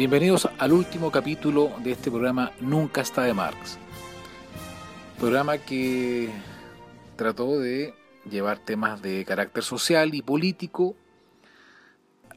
[0.00, 3.76] Bienvenidos al último capítulo de este programa Nunca está de Marx.
[5.18, 6.30] Programa que
[7.16, 7.92] trató de
[8.24, 10.96] llevar temas de carácter social y político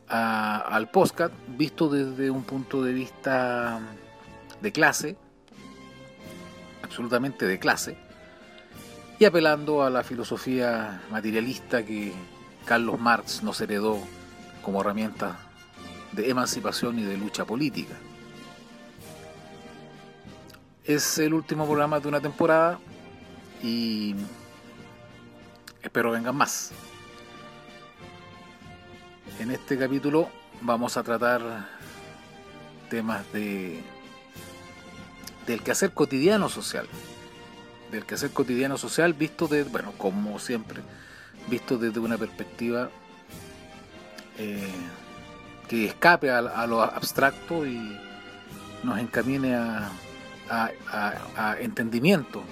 [0.10, 3.80] al podcast visto desde un punto de vista
[4.62, 5.16] de clase,
[6.82, 7.96] absolutamente de clase,
[9.20, 12.12] y apelando a la filosofía materialista que
[12.66, 14.00] Carlos Marx nos heredó
[14.62, 15.53] como herramienta
[16.14, 17.96] de emancipación y de lucha política.
[20.86, 22.80] Es el último programa de una temporada
[23.62, 24.16] y
[25.82, 26.72] espero vengan más.
[29.40, 30.30] En este capítulo
[30.62, 31.42] vamos a tratar
[32.90, 33.84] temas de
[35.48, 36.88] del quehacer cotidiano social.
[37.92, 40.82] Del quehacer cotidiano social visto de, bueno, como siempre,
[41.48, 42.90] visto desde una perspectiva
[44.38, 44.68] eh,
[45.68, 47.98] que escape a, a lo abstracto y
[48.84, 49.92] nos encamine a,
[51.60, 52.44] entendimiento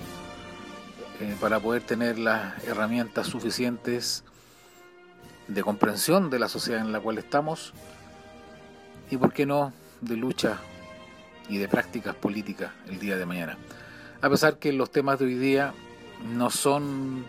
[1.19, 4.23] eh, para poder tener las herramientas suficientes
[5.47, 7.73] de comprensión de la sociedad en la cual estamos
[9.11, 10.57] y, por qué no, de lucha
[11.47, 13.57] y de prácticas políticas el día de mañana.
[14.21, 15.73] A pesar que los temas de hoy día
[16.25, 17.25] no son,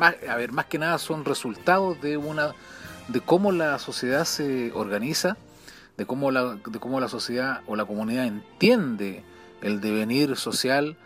[0.00, 2.54] a ver, más que nada son resultados de una
[3.08, 5.36] de cómo la sociedad se organiza,
[5.96, 9.22] de cómo la, de cómo la sociedad o la comunidad entiende
[9.62, 10.96] el devenir social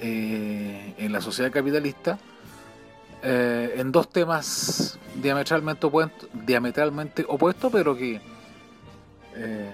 [0.00, 2.18] eh, en la sociedad capitalista,
[3.22, 8.20] eh, en dos temas diametralmente opuestos, diametralmente opuestos pero que
[9.36, 9.72] eh,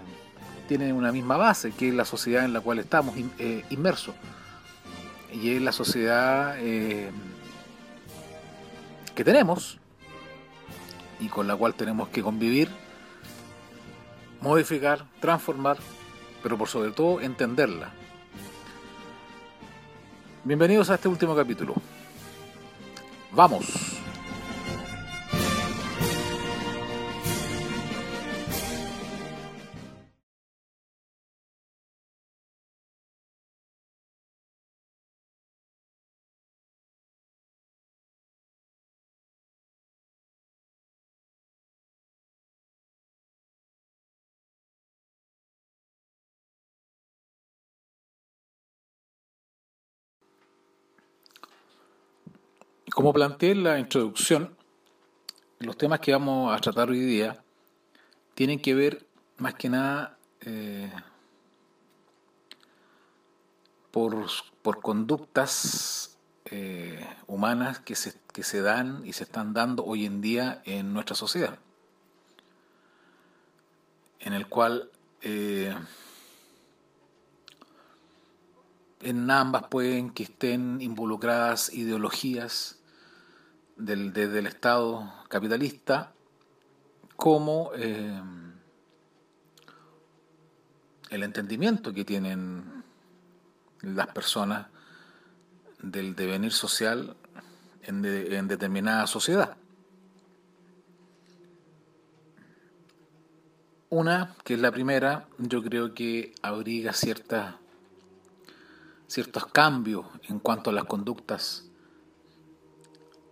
[0.69, 3.31] tienen una misma base, que es la sociedad en la cual estamos in-
[3.71, 4.15] inmersos.
[5.33, 7.11] Y es la sociedad que
[9.25, 9.79] tenemos,
[11.21, 12.69] y con la cual tenemos que convivir,
[14.41, 15.79] modificar, transformar,
[16.43, 17.93] pero por sobre todo entenderla.
[20.45, 21.75] Bienvenidos a este último capítulo.
[23.33, 23.96] Vamos.
[53.07, 54.57] Como planteé en la introducción,
[55.61, 57.41] los temas que vamos a tratar hoy día
[58.35, 59.07] tienen que ver
[59.37, 60.91] más que nada eh,
[63.93, 64.27] por,
[64.61, 70.21] por conductas eh, humanas que se, que se dan y se están dando hoy en
[70.21, 71.61] día en nuestra sociedad,
[74.19, 74.91] en el cual
[75.23, 75.73] eh,
[79.01, 82.76] en ambas pueden que estén involucradas ideologías
[83.77, 86.13] del, desde el Estado capitalista
[87.17, 88.21] como eh,
[91.11, 92.83] el entendimiento que tienen
[93.83, 94.67] las personas
[95.83, 97.17] del devenir social
[97.83, 99.57] en, de- en determinada sociedad.
[103.89, 107.55] Una, que es la primera, yo creo que abriga ciertas
[109.07, 111.66] ciertos cambios en cuanto a las conductas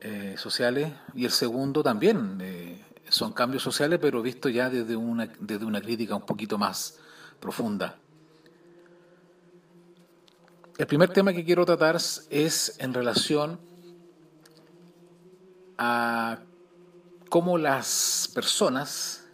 [0.07, 5.33] eh, sociales y el segundo también eh, son cambios sociales pero visto ya desde una,
[5.41, 6.99] desde una crítica un poquito más
[7.41, 7.97] profunda.
[10.77, 13.59] El primer tema que quiero tratar es en relación
[15.79, 16.41] a
[17.31, 19.27] cómo las personas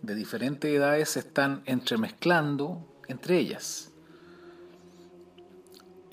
[0.00, 3.91] de diferentes edades se están entremezclando entre ellas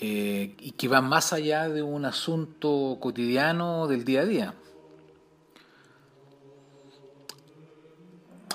[0.02, 4.54] eh, y que va más allá de un asunto cotidiano del día a día.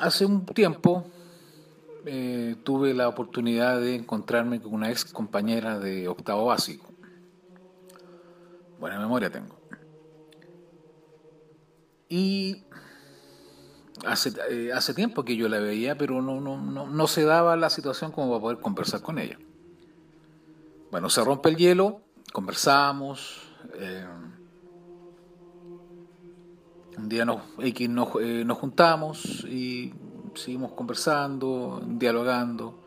[0.00, 1.04] Hace un tiempo
[2.06, 6.86] eh, tuve la oportunidad de encontrarme con una ex compañera de octavo básico.
[8.80, 9.54] Buena memoria tengo.
[12.08, 12.64] Y
[14.06, 17.54] hace, eh, hace tiempo que yo la veía, pero no, no, no, no se daba
[17.56, 19.38] la situación como para poder conversar con ella.
[20.94, 22.02] Bueno, se rompe el hielo,
[22.32, 23.42] conversamos.
[23.80, 24.06] eh,
[26.96, 27.40] un día nos,
[27.88, 29.92] nos, eh, nos juntamos y
[30.36, 32.78] seguimos conversando, dialogando.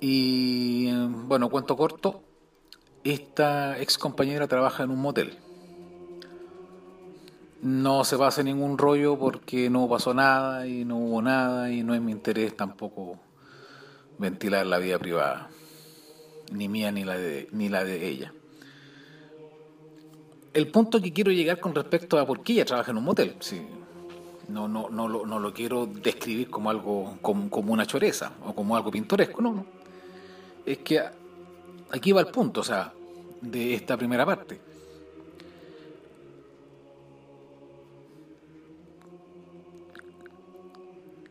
[0.00, 0.90] Y
[1.26, 2.22] bueno, cuento corto,
[3.04, 5.36] esta ex compañera trabaja en un motel.
[7.60, 11.94] no se pase ningún rollo porque no pasó nada y no hubo nada y no
[11.94, 13.18] es mi interés tampoco
[14.18, 15.50] ventilar la vida privada,
[16.52, 18.32] ni mía ni la de, ni la de ella.
[20.54, 23.36] El punto que quiero llegar con respecto a por qué ella trabaja en un motel,
[23.40, 23.60] sí,
[24.48, 28.54] no, no, no, lo, no lo quiero describir como algo, como, como una choreza o
[28.54, 29.66] como algo pintoresco, no, no.
[30.64, 31.00] Es que
[31.90, 32.92] aquí va el punto, o sea,
[33.40, 34.60] de esta primera parte.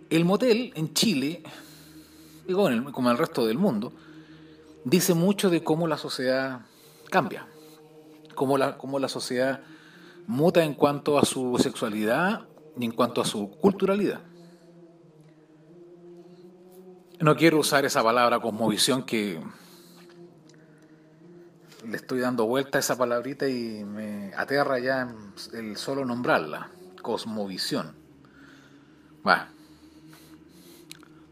[0.10, 1.42] El motel en Chile,
[2.54, 3.94] como en el resto del mundo,
[4.84, 6.62] dice mucho de cómo la sociedad
[7.10, 7.48] cambia,
[8.36, 9.62] cómo la, cómo la sociedad
[10.28, 12.48] muta en cuanto a su sexualidad
[12.78, 14.22] y en cuanto a su culturalidad.
[17.20, 19.42] No quiero usar esa palabra cosmovisión que
[21.88, 25.14] le estoy dando vuelta a esa palabrita y me aterra ya
[25.54, 26.72] el solo nombrarla,
[27.02, 27.96] cosmovisión.
[29.24, 29.46] Bueno,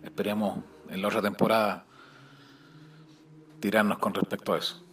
[0.03, 1.85] esperemos en la otra temporada
[3.59, 4.83] tirarnos con respecto a eso,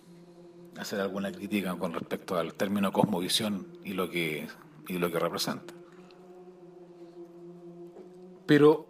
[0.79, 4.49] hacer alguna crítica con respecto al término cosmovisión y lo que,
[4.87, 5.75] y lo que representa.
[8.47, 8.87] Pero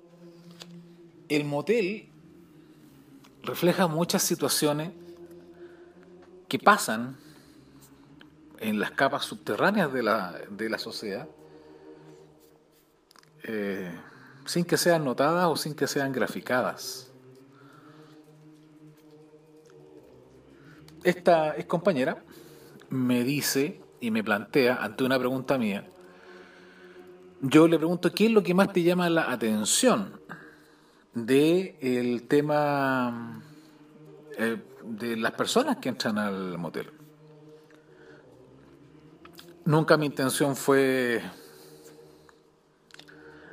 [1.28, 2.08] el motel
[3.42, 4.92] refleja muchas situaciones
[6.48, 7.16] que pasan
[8.58, 11.28] en las capas subterráneas de la, de la sociedad
[13.44, 13.92] eh,
[14.50, 17.12] sin que sean notadas o sin que sean graficadas.
[21.04, 22.22] Esta ex compañera
[22.88, 25.86] me dice y me plantea ante una pregunta mía
[27.42, 30.20] yo le pregunto, ¿qué es lo que más te llama la atención
[31.14, 33.42] del el tema
[34.36, 36.90] eh, de las personas que entran al motel?
[39.64, 41.22] Nunca mi intención fue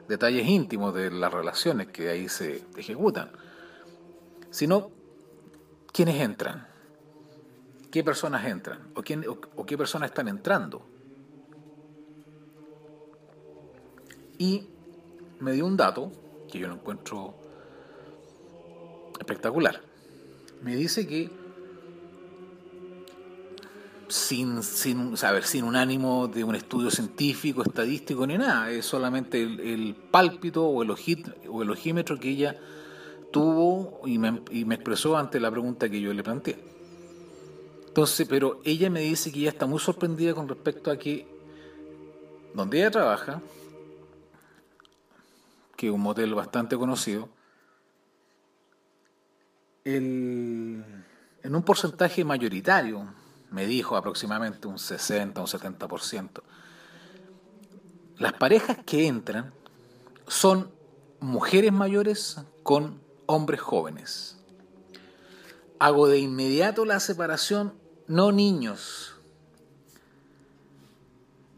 [0.07, 3.31] detalles íntimos de las relaciones que ahí se ejecutan,
[4.49, 4.89] sino
[5.91, 6.67] quiénes entran,
[7.91, 10.85] qué personas entran o, quién, o qué personas están entrando.
[14.37, 14.67] Y
[15.39, 16.11] me dio un dato
[16.51, 17.35] que yo lo encuentro
[19.19, 19.81] espectacular.
[20.61, 21.29] Me dice que
[24.09, 29.95] sin, sin, sin un ánimo de un estudio científico, estadístico ni nada, es solamente el,
[30.11, 30.91] pálpito o el,
[31.49, 32.55] o el ojímetro que ella
[33.31, 36.57] tuvo y me, y me expresó ante la pregunta que yo le planteé.
[37.87, 41.27] Entonces, pero ella me dice que ella está muy sorprendida con respecto a que
[42.53, 43.41] donde ella trabaja,
[45.75, 47.29] que es un motel bastante conocido,
[49.83, 50.83] en
[51.43, 53.07] un porcentaje mayoritario,
[53.51, 56.41] me dijo aproximadamente un 60, un 70%,
[58.17, 59.53] las parejas que entran
[60.27, 60.71] son
[61.19, 64.37] mujeres mayores con hombres jóvenes.
[65.79, 67.73] Hago de inmediato la separación,
[68.07, 69.15] no niños,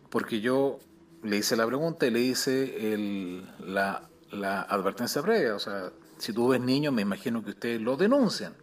[0.09, 0.79] porque yo
[1.23, 5.55] le hice la pregunta y le hice el, la la advertencia previa.
[5.55, 8.53] O sea, si tú ves niños, me imagino que ustedes lo denuncian.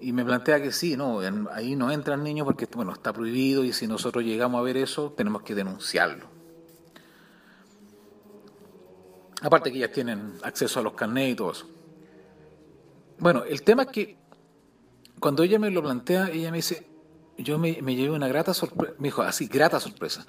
[0.00, 1.20] Y me plantea que sí, no,
[1.52, 5.12] ahí no entran niños porque bueno, está prohibido y si nosotros llegamos a ver eso,
[5.16, 6.26] tenemos que denunciarlo.
[9.42, 11.68] Aparte que ellas tienen acceso a los carnets y todo eso.
[13.18, 14.16] Bueno, el tema es que
[15.18, 16.86] cuando ella me lo plantea, ella me dice,
[17.36, 20.26] yo me, me llevé una grata sorpresa, me dijo así, grata sorpresa,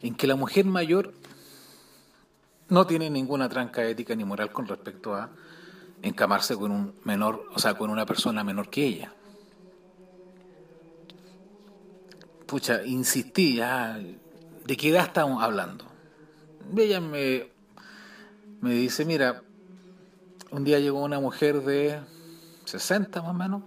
[0.00, 1.12] en que la mujer mayor
[2.68, 5.30] no tiene ninguna tranca ética ni moral con respecto a
[6.02, 9.12] encamarse con un menor, o sea, con una persona menor que ella.
[12.46, 13.98] Pucha, insistí ya,
[14.64, 15.86] ¿de qué edad estamos hablando?
[16.76, 17.50] Ella me,
[18.60, 19.42] me dice, mira,
[20.50, 22.00] un día llegó una mujer de
[22.64, 23.62] 60 más o menos,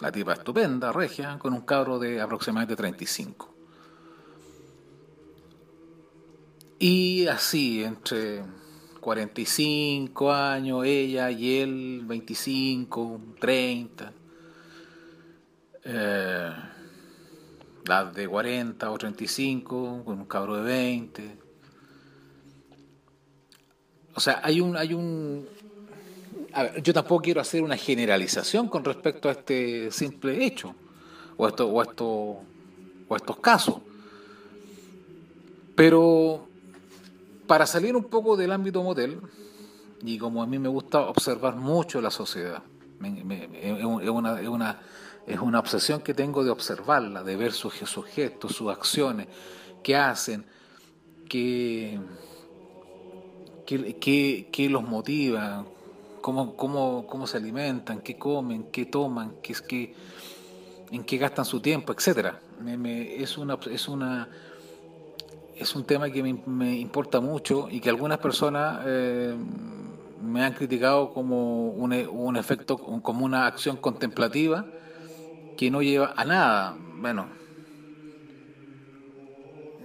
[0.00, 3.52] la tipa estupenda, regia, con un cabro de aproximadamente 35.
[6.78, 8.42] Y así, entre
[9.02, 14.12] 45 años, ella y él, 25, 30.
[15.84, 16.52] Eh,
[17.84, 21.36] las de 40 o 35, con un cabro de 20.
[24.14, 24.76] O sea, hay un...
[24.76, 25.48] Hay un
[26.52, 30.76] a ver, yo tampoco quiero hacer una generalización con respecto a este simple hecho,
[31.36, 32.06] o, esto, o, esto,
[33.08, 33.78] o estos casos.
[35.74, 36.51] Pero
[37.52, 39.20] para salir un poco del ámbito motel,
[40.02, 42.62] y como a mí me gusta observar mucho la sociedad,
[43.04, 44.80] es, una, es, una,
[45.26, 47.74] es, una, obsesión que tengo de observarla, de ver sus,
[48.06, 49.28] gestos, sus acciones,
[49.82, 50.46] qué hacen,
[51.28, 52.00] qué,
[53.66, 55.66] qué, los motiva,
[56.22, 59.94] cómo, cómo, cómo, se alimentan, qué comen, qué toman, qué, qué,
[60.90, 62.40] en qué gastan su tiempo, etcétera.
[62.64, 64.30] es una es una
[65.62, 69.34] es un tema que me, importa mucho y que algunas personas eh,
[70.20, 74.66] me han criticado como un, un efecto, como una acción contemplativa
[75.56, 76.76] que no lleva a nada.
[76.96, 77.28] Bueno,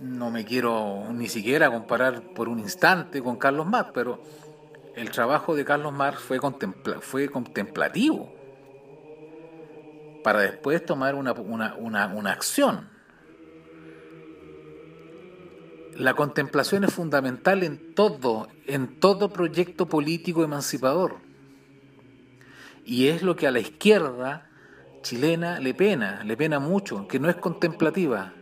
[0.02, 4.22] no me quiero ni siquiera comparar por un instante con Carlos Marx, pero
[4.96, 6.40] el trabajo de Carlos Marx fue,
[7.02, 8.34] fue contemplativo
[10.24, 12.97] para después tomar una, una acción.
[15.98, 21.16] La contemplación es fundamental en todo, en todo proyecto político emancipador.
[22.86, 24.48] Y es lo que a la izquierda
[25.02, 28.36] chilena le pena, le pena mucho, que no es contemplativa,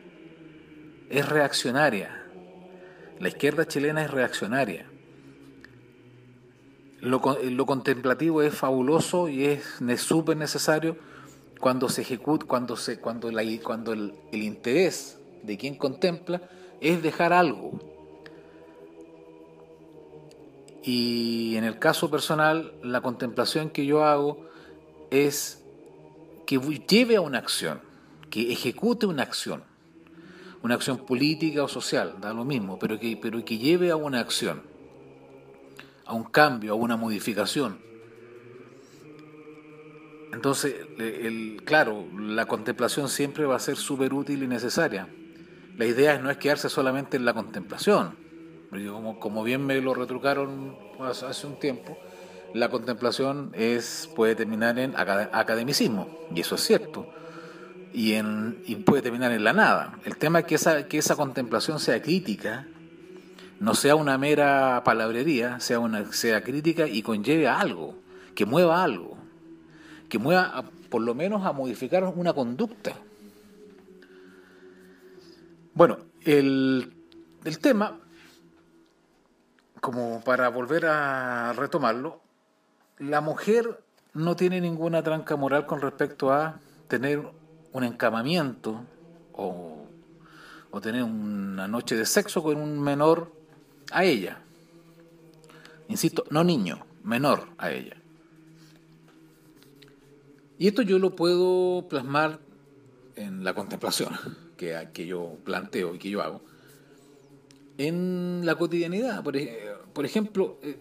[1.09, 2.25] es reaccionaria.
[3.21, 4.87] La izquierda chilena es reaccionaria.
[6.99, 10.97] Lo, contemplativo es fabuloso y es súper necesario
[11.61, 16.41] cuando se ejecuta, cuando, se, cuando, la, cuando el, el interés de quien contempla
[16.89, 17.79] es dejar algo.
[20.83, 24.45] Y en el caso personal, la contemplación que yo hago
[25.09, 25.63] es
[26.45, 27.81] que lleve a una acción,
[28.29, 29.63] que ejecute una acción
[30.65, 34.19] una acción política o social, da lo mismo, pero que, pero que lleve a una
[34.19, 34.63] acción,
[36.07, 37.77] a un cambio, a una modificación.
[40.33, 45.07] Entonces, el, claro, la contemplación siempre va a ser súper útil y necesaria.
[45.77, 48.15] La idea no es quedarse solamente en la contemplación,
[48.69, 51.97] como, como bien me lo retrucaron hace un tiempo,
[52.53, 57.07] la contemplación es, puede terminar en academicismo, y eso es cierto
[57.95, 59.99] y, puede terminar en la nada.
[60.03, 62.67] El tema es que esa, que esa contemplación sea crítica,
[63.59, 67.95] no sea una mera palabrería, sea, una, sea crítica y conlleve a algo,
[68.35, 69.17] que mueva algo,
[70.09, 72.93] que mueva por lo menos a modificar una conducta.
[75.75, 76.93] Bueno, el,
[77.61, 77.99] tema,
[79.81, 82.21] como para volver a retomarlo,
[82.97, 87.29] la mujer no tiene ninguna tranca moral con respecto a tener
[87.73, 88.85] un encamamiento
[89.33, 89.85] o,
[90.81, 93.33] tener una noche de sexo con un menor
[93.91, 94.39] a ella.
[95.89, 97.97] Insisto, no niño, menor a ella.
[100.57, 102.39] Y esto yo lo puedo plasmar
[103.17, 106.41] en la contemplación que, que yo planteo y que yo hago.
[107.77, 109.35] En la cotidianidad, por,
[109.93, 110.79] por ejemplo, eh,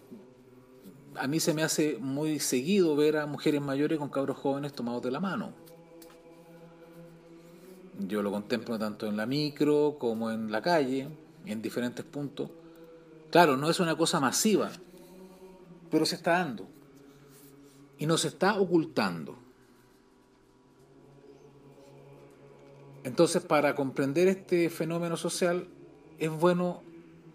[1.17, 5.03] a mí se me hace muy seguido ver a mujeres mayores con cabros jóvenes tomados
[5.03, 5.65] de la mano
[7.99, 11.09] yo lo contemplo tanto en la micro como en la calle,
[11.47, 12.51] en diferentes puntos.
[13.31, 14.71] Claro, no es una cosa masiva,
[15.91, 16.67] pero se está dando.
[17.99, 19.37] Y no se está ocultando.
[23.05, 25.69] Entonces, para comprender este fenómeno social,
[26.19, 26.83] es bueno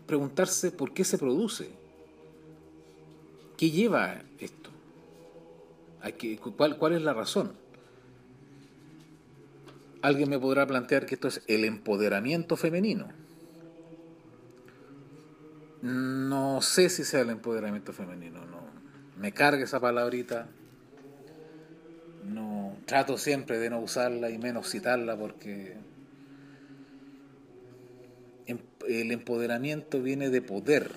[0.05, 1.69] preguntarse por qué se produce.
[3.57, 4.69] ¿Qué lleva esto?
[6.57, 7.53] ¿Cuál, cuál es la razón?
[10.01, 13.07] alguien me podrá plantear que esto es el empoderamiento femenino.
[15.81, 18.59] No sé si sea el empoderamiento femenino, no.
[19.17, 20.49] Me carga esa palabrita.
[22.86, 25.77] Trato siempre de no usarla y menos citarla porque
[28.48, 30.91] em, el empoderamiento viene de poder.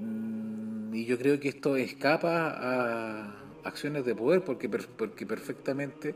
[0.00, 6.14] Mm, y yo creo que esto escapa a acciones de poder, porque, porque perfectamente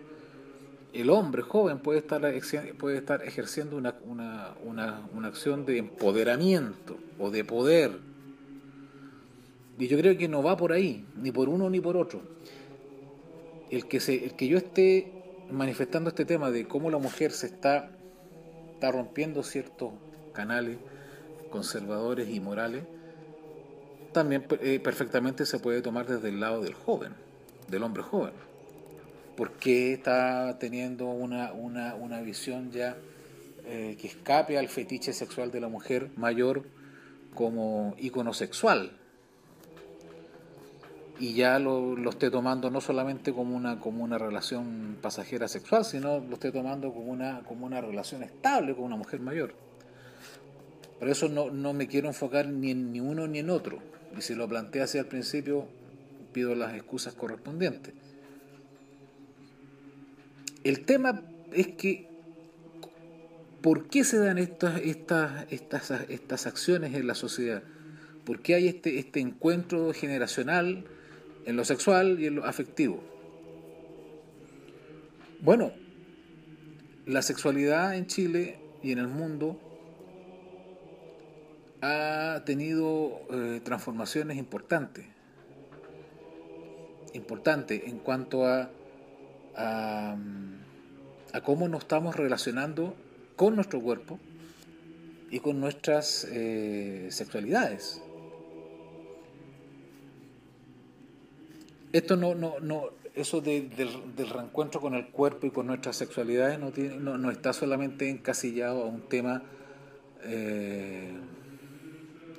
[0.92, 2.22] el hombre joven puede estar,
[2.78, 8.09] puede estar ejerciendo una, una, una, una acción de empoderamiento o de poder.
[9.80, 12.20] Y yo creo que no va por ahí, ni por uno ni por otro.
[13.70, 15.10] El que, el que yo esté
[15.50, 17.90] manifestando este tema de cómo la mujer se está,
[18.74, 19.92] está rompiendo ciertos
[20.32, 20.76] canales
[21.50, 22.84] conservadores y morales,
[24.12, 27.14] también eh, perfectamente se puede tomar desde el lado del joven
[27.68, 28.34] del hombre joven.
[29.36, 32.96] porque está teniendo una, una, una visión ya
[33.64, 36.64] eh, que escape al fetiche sexual de la mujer mayor
[37.34, 38.99] como ícono sexual?
[41.20, 45.84] Y ya lo, lo esté tomando no solamente como una, como una relación pasajera sexual,
[45.84, 49.54] sino lo esté tomando como una, como una relación estable con una mujer mayor.
[50.98, 53.78] Por eso no, no me quiero enfocar ni en ni uno ni en otro.
[54.16, 55.66] Y si lo planteé así al principio,
[56.32, 57.92] pido las excusas correspondientes.
[60.64, 61.22] El tema
[61.52, 62.08] es que
[63.60, 67.62] ¿por qué se dan estas, estas, estas, estas acciones en la sociedad?
[68.24, 70.86] ¿Por qué hay este, este encuentro generacional
[71.46, 73.02] en lo sexual y en lo afectivo?
[75.40, 75.72] Bueno,
[77.06, 79.58] la sexualidad en Chile y en el mundo
[81.82, 85.06] ha tenido eh, transformaciones importantes.
[87.14, 88.70] Importantes en cuanto a,
[89.56, 90.16] a,
[91.42, 92.94] cómo nos estamos relacionando
[93.36, 94.18] con nuestro cuerpo
[95.30, 98.02] y con nuestras eh, sexualidades.
[101.92, 103.70] Esto no, no, no, eso del,
[104.16, 108.86] reencuentro con el cuerpo y con nuestras sexualidades no, tiene, no, está solamente encasillado a
[108.86, 109.42] un tema
[110.22, 111.12] eh,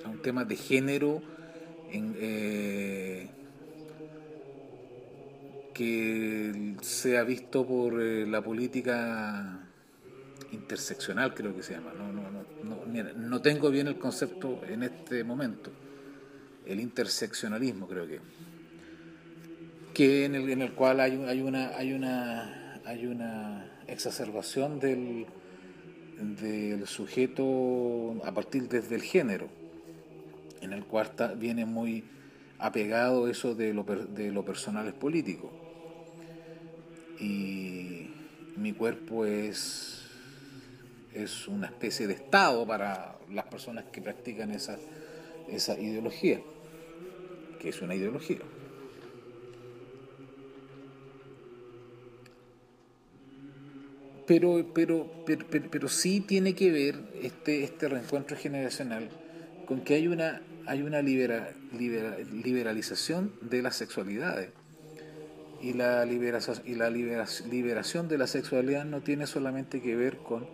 [0.05, 1.21] a un tema de género
[1.91, 3.29] en, eh,
[5.73, 9.67] que se ha visto por eh, la política
[10.51, 11.91] interseccional creo que se llama.
[11.97, 15.71] No, no, no, no tengo bien el concepto en este momento.
[16.65, 18.19] El interseccionalismo creo que
[19.93, 25.25] que en el, en el cual hay, hay, una, hay, una, hay una exacerbación del,
[26.19, 29.47] del sujeto a partir desde el género,
[30.61, 32.03] en el cual viene muy
[32.59, 35.51] apegado eso de lo, de lo personal es político.
[37.19, 38.09] Y
[38.55, 40.03] mi cuerpo es,
[41.13, 44.77] es una especie de Estado para las personas que practican esa,
[45.49, 46.39] esa ideología,
[47.59, 48.39] que es una ideología.
[54.27, 59.09] Pero, pero, pero, pero, sí tiene que ver este, este reencuentro generacional
[59.65, 64.49] con que hay una, hay una libera, liberalización de las sexualidades.
[65.61, 70.47] Y la, liberación, y la liberación de la sexualidad no tiene solamente que ver con,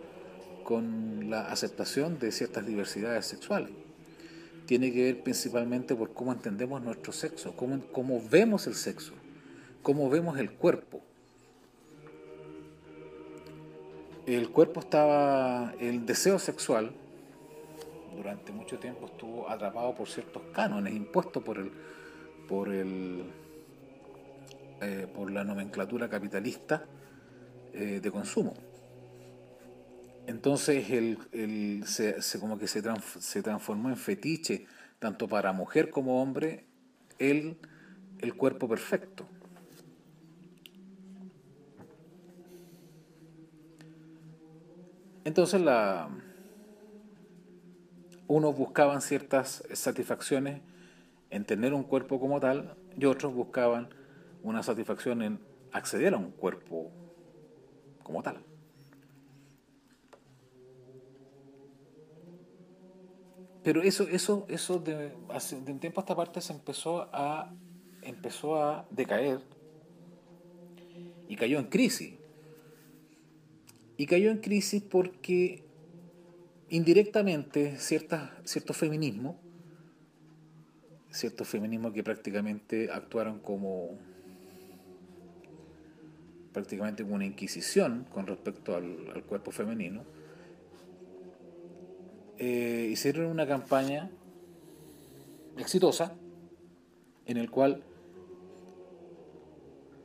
[0.64, 3.70] con la aceptación de ciertas diversidades sexuales.
[4.66, 9.14] Tiene que ver principalmente por cómo entendemos nuestro sexo, cómo, cómo vemos el sexo,
[9.82, 11.07] cómo vemos el cuerpo
[14.34, 16.92] el cuerpo estaba, el deseo sexual
[18.14, 21.70] durante mucho tiempo estuvo atrapado por ciertos cánones impuestos por el,
[22.48, 23.24] por el,
[24.80, 26.84] eh, por la nomenclatura capitalista
[27.72, 28.54] eh, de consumo.
[30.26, 32.82] Entonces el, se, como que se,
[33.20, 34.66] se transformó en fetiche,
[34.98, 36.66] tanto para mujer como hombre,
[37.18, 37.56] el,
[38.18, 39.26] el cuerpo perfecto.
[45.28, 45.60] Entonces
[48.26, 50.62] unos buscaban ciertas satisfacciones
[51.28, 53.90] en tener un cuerpo como tal y otros buscaban
[54.42, 55.38] una satisfacción en
[55.70, 56.90] acceder a un cuerpo
[58.02, 58.42] como tal.
[63.62, 65.10] Pero eso, eso, eso de,
[65.66, 67.54] de un tiempo a esta parte se empezó a,
[68.00, 69.42] empezó a decaer
[71.28, 72.17] y cayó en crisis.
[73.98, 75.64] Y cayó en crisis porque
[76.70, 79.36] indirectamente ciertas, cierto feminismo,
[81.10, 83.98] ciertos feminismos que prácticamente actuaron como
[86.52, 90.04] prácticamente una inquisición con respecto al, cuerpo femenino,
[92.38, 94.12] eh, hicieron una campaña
[95.56, 96.14] exitosa
[97.26, 97.82] en el cual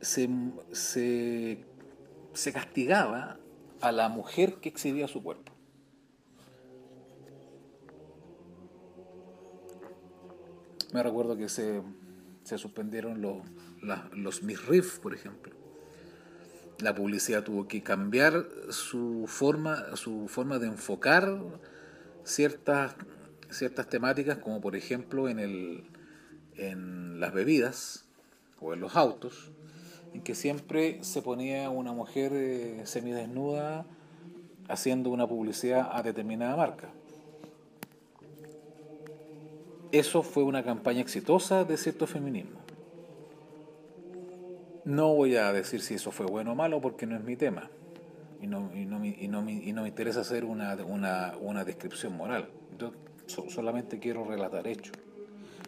[0.00, 0.28] se,
[0.72, 3.38] se castigaba
[3.84, 5.52] a la mujer que exhibía su cuerpo.
[10.94, 11.82] Me recuerdo que se,
[12.56, 15.52] suspendieron los, MIRRIF, por ejemplo.
[16.78, 21.38] La publicidad tuvo que cambiar su forma, su forma de enfocar
[22.24, 22.94] ciertas,
[23.50, 25.84] ciertas temáticas, como por ejemplo en, el,
[26.56, 28.06] en las bebidas
[28.60, 29.50] o en los autos,
[30.14, 33.84] en que siempre se ponía una mujer eh, semidesnuda
[34.68, 36.88] haciendo una publicidad a determinada marca.
[39.92, 42.60] Eso fue una campaña exitosa de cierto feminismo.
[44.84, 47.70] No voy a decir si eso fue bueno o malo porque no es mi tema
[48.40, 52.16] y no, y no, y no, y no me interesa hacer una, una, una descripción
[52.16, 52.48] moral.
[52.78, 52.92] Yo
[53.48, 54.96] solamente quiero relatar hechos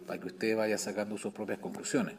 [0.06, 2.14] para que usted vaya sacando sus propias conclusiones.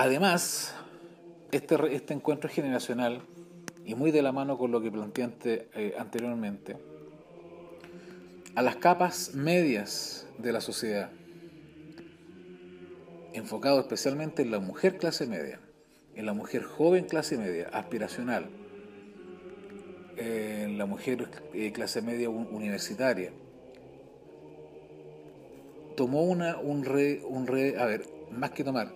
[0.00, 0.72] Además,
[1.50, 3.20] este, este encuentro generacional,
[3.84, 6.76] y muy de la mano con lo que planteé eh, anteriormente,
[8.54, 11.10] a las capas medias de la sociedad,
[13.32, 15.58] enfocado especialmente en la mujer clase media,
[16.14, 18.48] en la mujer joven clase media, aspiracional,
[20.16, 23.32] en la mujer eh, clase media universitaria,
[25.96, 28.92] tomó una, un re, un re, a ver, más que tomar,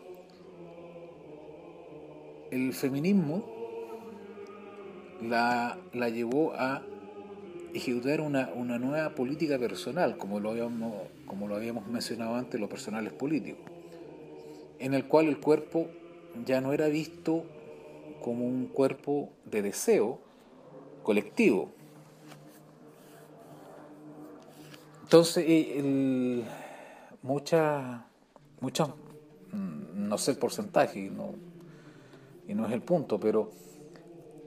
[2.52, 3.42] el feminismo
[5.22, 6.82] la, la llevó a
[7.72, 10.92] ejecutar una, una, nueva política personal, como lo, habíamos,
[11.24, 13.64] como lo habíamos mencionado antes, los personales políticos,
[14.78, 15.88] en el cual el cuerpo
[16.44, 17.46] ya no era visto
[18.20, 20.20] como un cuerpo de deseo
[21.02, 21.70] colectivo.
[25.04, 26.44] Entonces, eh,
[27.22, 28.02] muchas,
[28.60, 31.51] mm, no sé el porcentaje, no,
[32.46, 33.50] y no es el punto, pero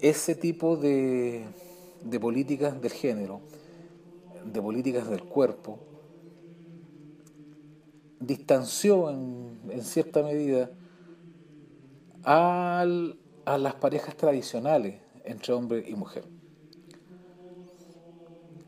[0.02, 1.46] ese tipo de,
[2.20, 3.42] políticas del género,
[4.44, 5.80] de políticas del cuerpo,
[8.20, 10.72] distanció en, cierta medida
[12.24, 16.26] a las parejas tradicionales entre hombre y mujer.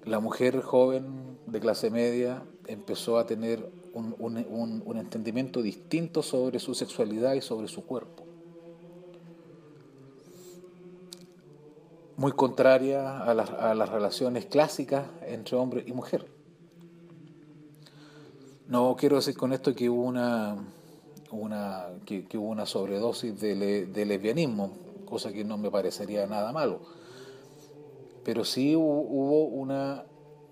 [0.05, 7.33] La mujer joven de clase media empezó a tener un entendimiento distinto sobre su sexualidad
[7.33, 8.26] y sobre su cuerpo.
[12.17, 16.25] Muy contraria a las, a las relaciones clásicas entre hombre y mujer.
[18.67, 20.57] No quiero decir con esto que hubo una,
[21.31, 24.71] una, que, que hubo una sobredosis de, de, lesbianismo,
[25.05, 26.79] cosa que no me parecería nada malo.
[28.25, 30.03] Pero sí hubo una,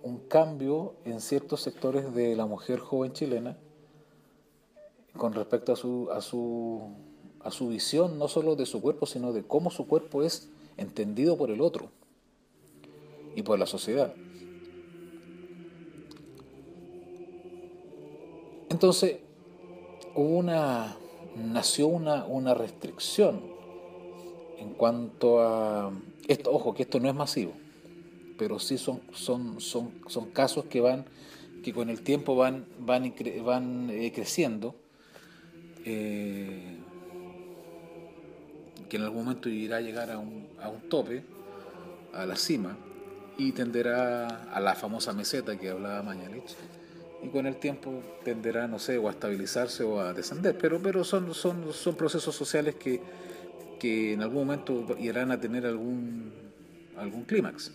[0.04, 3.58] un cambio en ciertos sectores de la mujer joven chilena
[5.18, 6.90] con respecto a su, a su,
[7.42, 11.38] a su visión, no solo de su cuerpo, sino de cómo su cuerpo es entendido
[11.38, 11.90] por el otro
[13.36, 14.14] y por la sociedad.
[18.70, 19.18] Entonces,
[20.16, 20.98] hubo una,
[21.36, 23.42] nació una, una restricción
[24.58, 25.92] en cuanto a
[26.28, 27.54] esto, ojo, que esto no es masivo,
[28.38, 31.06] pero sí son, son, son, son casos que van,
[31.64, 34.76] que con el tiempo van, van, van eh, creciendo.
[35.86, 36.80] Eh,
[38.90, 41.24] que en algún momento irá a llegar a un, a un tope,
[42.14, 42.78] a la cima,
[43.38, 46.56] y tenderá a la famosa meseta que hablaba Mañalich.
[47.24, 50.58] Y con el tiempo tenderá, no sé, o a estabilizarse o a descender.
[50.58, 53.02] Pero, pero son, son, son procesos sociales que,
[53.80, 56.32] que en algún momento irán a tener algún,
[56.98, 57.72] algún clímax,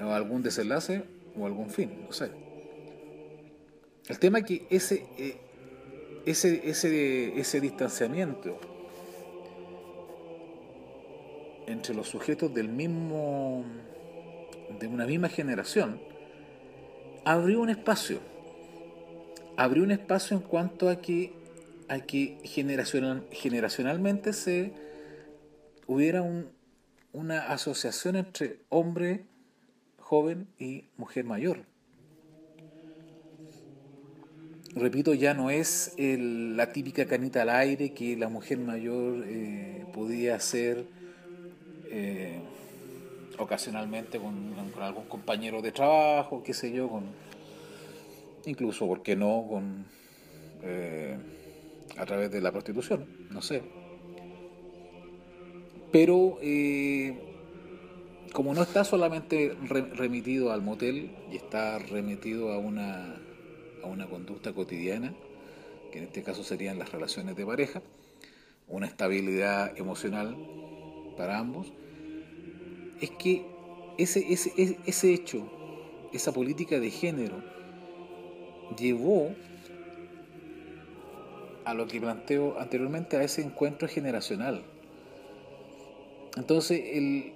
[0.00, 1.04] o algún desenlace
[1.36, 2.30] o algún fin, no sé.
[4.08, 5.36] El tema es que ese, eh,
[6.26, 8.58] ese, ese, ese distanciamiento
[11.72, 13.64] entre los sujetos del mismo
[14.78, 16.00] de una misma generación
[17.24, 18.20] abrió un espacio.
[19.56, 21.32] Abrió un espacio en cuanto a que
[21.88, 24.72] a que generacional, generacionalmente se
[25.86, 26.48] hubiera un,
[27.12, 29.24] una asociación entre hombre
[29.98, 31.64] joven y mujer mayor.
[34.74, 40.36] Repito, ya no es la típica canita al aire que la mujer mayor eh, podía
[40.36, 40.86] hacer
[41.94, 42.40] eh,
[43.38, 47.04] ocasionalmente con, algún compañero de trabajo, qué sé yo, con
[48.46, 49.84] incluso, ¿por qué no?, con
[50.62, 51.18] eh,
[51.98, 53.62] a través de la prostitución, no sé.
[55.92, 57.20] Pero eh,
[58.32, 63.16] como no está solamente remitido al motel y está remitido a una,
[63.82, 65.12] a una conducta cotidiana,
[65.90, 67.82] que en este caso serían las relaciones de pareja,
[68.68, 70.34] una estabilidad emocional
[71.18, 71.72] para ambos,
[73.02, 73.44] es que
[73.98, 75.50] ese, ese, ese hecho,
[76.12, 77.42] esa política de género,
[78.78, 79.34] llevó
[81.64, 84.64] a lo que planteo anteriormente, a ese encuentro generacional.
[86.36, 87.32] Entonces, el,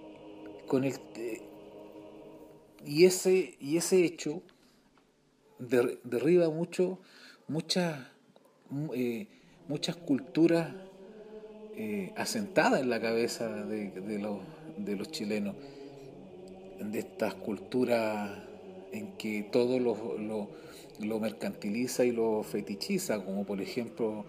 [0.68, 0.94] con el,
[2.84, 4.42] y, ese, y ese hecho
[5.58, 7.00] derriba mucho,
[7.48, 8.06] muchas,
[8.94, 9.26] eh,
[9.66, 10.74] muchas culturas
[11.74, 14.38] eh, asentadas en la cabeza de, de los
[14.76, 15.54] de los chilenos,
[16.80, 18.30] de estas culturas
[18.92, 20.48] en que todo lo,
[21.00, 24.24] lo, mercantiliza y lo fetichiza, como por ejemplo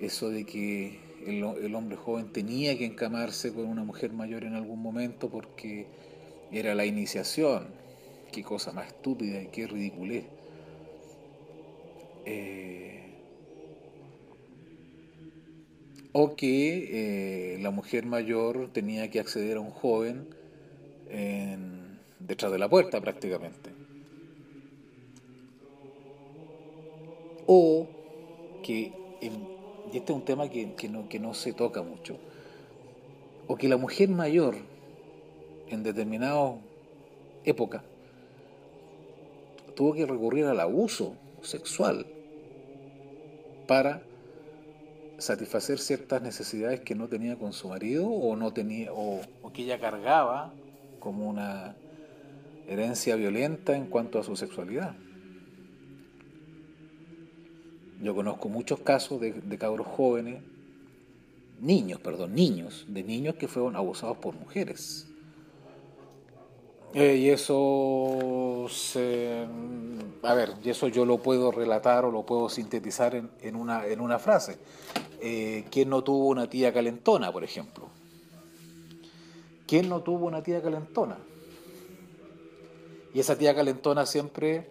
[0.00, 4.54] eso de que el, el, hombre joven tenía que encamarse con una mujer mayor en
[4.54, 5.86] algún momento porque
[6.50, 7.66] era la iniciación.
[8.30, 10.24] Qué cosa más estúpida y qué ridiculez.
[12.24, 12.91] Eh,
[16.12, 20.28] o que eh, la mujer mayor tenía que acceder a un joven
[22.20, 23.70] detrás de la puerta prácticamente.
[27.46, 27.86] O
[28.62, 28.92] que
[29.92, 32.16] y este es un tema que, no, que no se toca mucho,
[33.46, 34.56] o que la mujer mayor
[35.68, 36.56] en determinada
[37.44, 37.82] época
[39.74, 42.06] tuvo que recurrir al abuso sexual
[43.66, 44.02] para
[45.22, 49.20] satisfacer ciertas necesidades que no tenía con su marido o no tenía o,
[49.52, 50.52] que ella cargaba
[50.98, 51.76] como una
[52.66, 54.94] herencia violenta en cuanto a su sexualidad.
[58.02, 60.42] Yo conozco muchos casos de, de cabros jóvenes,
[61.60, 65.11] niños, perdón, niños, de niños que fueron abusados por mujeres.
[66.94, 69.46] Eh, y eso se,
[70.22, 74.00] a ver, y eso yo lo puedo relatar o lo puedo sintetizar en, una, en
[74.00, 74.58] una frase.
[75.20, 77.88] Eh, ¿Quién no tuvo una tía calentona, por ejemplo?
[79.66, 81.16] ¿Quién no tuvo una tía calentona?
[83.14, 84.66] Y esa tía calentona siempre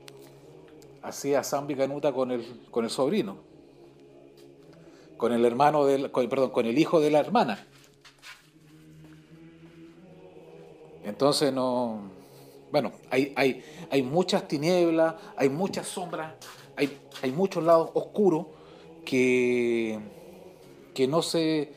[1.02, 3.38] hacía zambi canuta con el, con el sobrino,
[5.18, 7.68] con el hermano del, perdón, con el hijo de la hermana.
[11.04, 12.12] Entonces no.
[12.72, 16.34] Bueno, hay, hay, hay muchas tinieblas, hay muchas sombras,
[16.76, 18.48] hay, hay muchos lados oscuros
[19.06, 20.00] que,
[20.94, 21.74] que no se.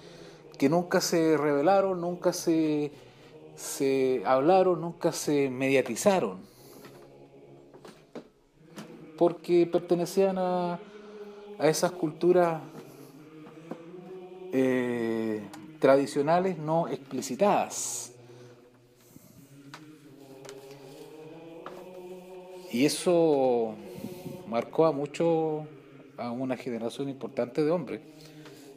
[0.59, 2.93] que nunca se revelaron, nunca se,
[3.57, 6.39] se hablaron, nunca se mediatizaron.
[9.19, 10.79] Porque pertenecían a,
[11.59, 12.61] a esas culturas
[14.53, 15.43] eh,
[15.81, 18.14] tradicionales no explicitadas.
[22.75, 23.77] Y eso
[24.49, 25.65] marcó a mucho,
[26.17, 28.01] a una generación importante de hombres,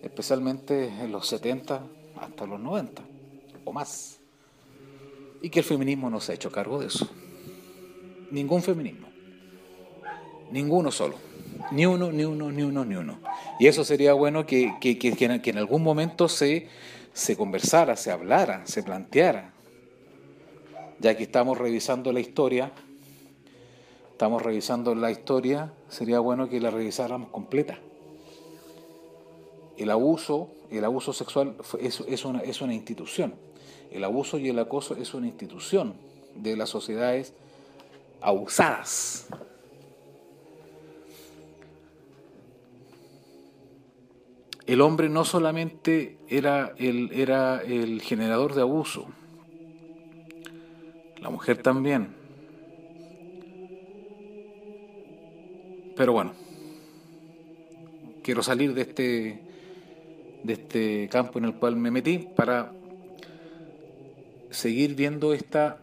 [0.04, 1.82] especialmente en los 70
[2.22, 3.02] hasta los 90
[3.66, 4.20] o más.
[5.42, 7.10] Y que el feminismo no se ha hecho cargo de eso.
[8.30, 9.08] Ningún feminismo.
[10.52, 11.16] Ninguno solo.
[11.72, 13.18] Ni uno, ni uno, ni uno, ni uno.
[13.60, 16.68] Y eso sería bueno que, que, que, que en algún momento se,
[17.14, 19.54] se conversara, se hablara, se planteara.
[21.00, 22.72] Ya que estamos revisando la historia,
[24.18, 27.78] estamos revisando la historia, sería bueno que la revisáramos completa.
[29.78, 33.36] El abuso, el abuso sexual es, una, es una institución.
[33.92, 35.94] El abuso y el acoso es una institución
[36.34, 37.36] de las sociedades
[38.20, 39.28] abusadas.
[44.66, 49.06] El hombre no solamente era el, era el generador de abuso,
[51.22, 52.27] la mujer también.
[55.98, 56.34] Pero bueno,
[58.22, 59.42] quiero salir de este,
[60.44, 62.72] de este campo en el cual me metí para
[64.52, 65.80] seguir viendo esta,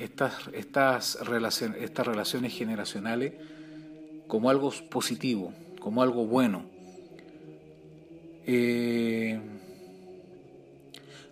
[0.00, 1.18] estas, estas,
[1.78, 3.34] estas relaciones generacionales
[4.26, 6.64] como algo positivo, como algo bueno.
[8.46, 9.38] Eh,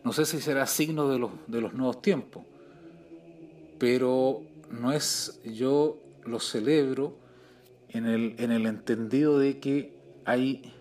[0.04, 2.44] no sé si será signo de los, de los nuevos tiempos,
[3.80, 7.21] pero no es, yo lo celebro
[7.92, 10.72] en el, en el entendido de que hay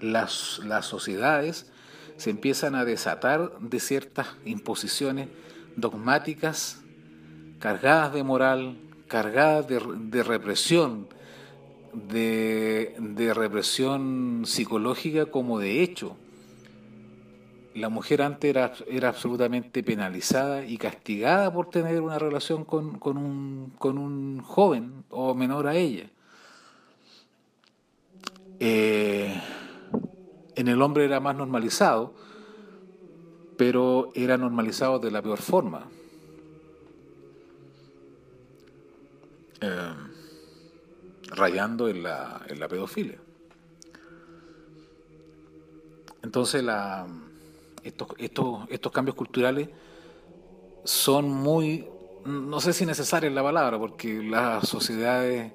[0.00, 1.70] las, las sociedades
[2.16, 5.28] se empiezan a desatar de ciertas imposiciones
[5.76, 6.80] dogmáticas
[7.58, 8.76] cargadas de moral,
[9.08, 11.08] cargadas de, de represión,
[11.92, 16.16] de, de, represión psicológica como de hecho.
[17.74, 23.16] La mujer antes era, era absolutamente penalizada y castigada por tener una relación con, con,
[23.16, 26.10] un, con un joven o menor a ella.
[28.60, 29.40] Eh,
[30.54, 32.14] en el hombre era más normalizado,
[33.56, 35.88] pero era normalizado de la peor forma.
[39.60, 39.94] Eh,
[41.30, 43.18] rayando en la, en la pedofilia.
[46.22, 46.64] Entonces
[47.82, 49.68] estos, estos, estos cambios culturales
[50.84, 51.86] son muy,
[52.24, 55.52] no sé si necesaria la palabra, porque las sociedades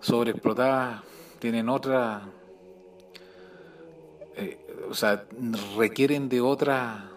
[0.00, 1.02] sobreexplotadas
[1.42, 2.22] tienen otra,
[4.36, 5.26] eh, o sea,
[5.76, 7.10] requieren de otra,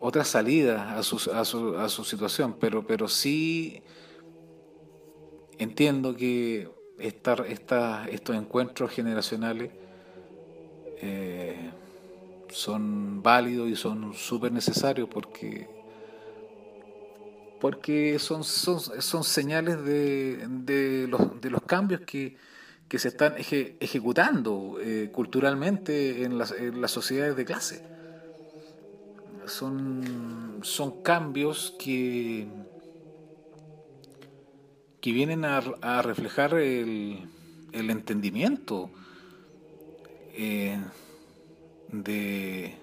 [0.00, 3.82] otra salida a su, a su, a su situación, pero, pero sí
[5.58, 7.34] entiendo que esta,
[8.08, 9.70] estos encuentros generacionales
[10.96, 11.72] eh,
[12.48, 15.75] son válidos y son súper necesarios porque
[17.60, 22.36] porque son, son, son señales de, de, los, de los cambios que,
[22.88, 27.84] que se están ejecutando eh, culturalmente en las, en las, sociedades de clase.
[29.46, 32.48] Son, son cambios que,
[35.00, 37.28] que vienen a, a reflejar el,
[37.72, 38.90] el entendimiento
[40.34, 40.78] eh,
[41.88, 42.74] de,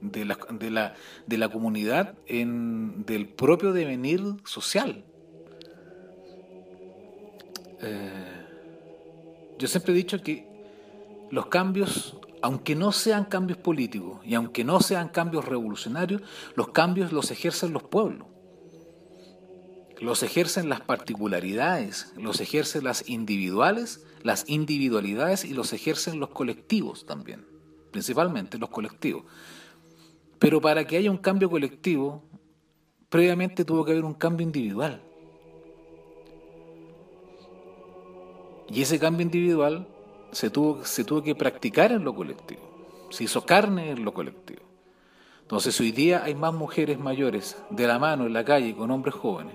[0.00, 0.94] de, la, de, la,
[1.26, 5.04] de la comunidad en, del propio devenir social.
[7.80, 8.46] Eh,
[9.58, 10.46] yo siempre he dicho que
[11.30, 16.22] los cambios, aunque no sean cambios políticos y aunque no sean cambios revolucionarios,
[16.54, 18.26] los cambios los ejercen los pueblos.
[20.00, 27.04] Los ejercen las particularidades, los ejercen las individuales, las individualidades y los ejercen los colectivos
[27.04, 27.44] también,
[27.90, 29.24] principalmente los colectivos.
[30.38, 32.22] Pero para que haya un cambio colectivo,
[33.08, 35.02] previamente tuvo que haber un cambio individual.
[38.70, 39.88] Y ese cambio individual
[40.30, 42.60] se tuvo, se tuvo que practicar en lo colectivo,
[43.10, 44.60] se hizo carne en lo colectivo.
[45.40, 49.14] Entonces hoy día hay más mujeres mayores de la mano en la calle con hombres
[49.14, 49.54] jóvenes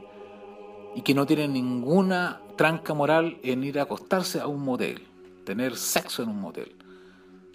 [0.95, 5.07] y que no tienen ninguna tranca moral en ir a acostarse a un motel,
[5.45, 6.75] tener sexo en un motel,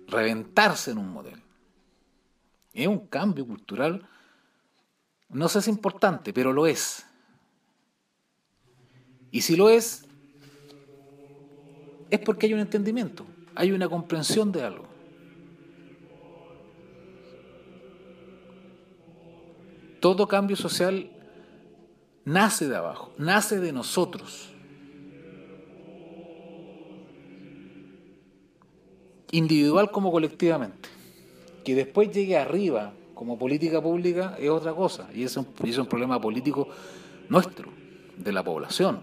[0.06, 1.42] reventarse en un motel.
[2.72, 4.07] Es un cambio cultural,
[5.28, 7.04] no sé si es importante, pero lo es.
[9.31, 10.07] Y si lo es,
[12.11, 14.88] es porque hay un entendimiento, hay una comprensión de algo.
[20.00, 21.11] Todo cambio social
[22.24, 24.54] nace de abajo, nace de nosotros.
[29.31, 30.97] Individual como colectivamente.
[31.68, 35.07] Que después llegue arriba como política pública es otra cosa.
[35.12, 36.66] Y es un, es un problema político
[37.28, 37.70] nuestro,
[38.16, 39.02] de la población,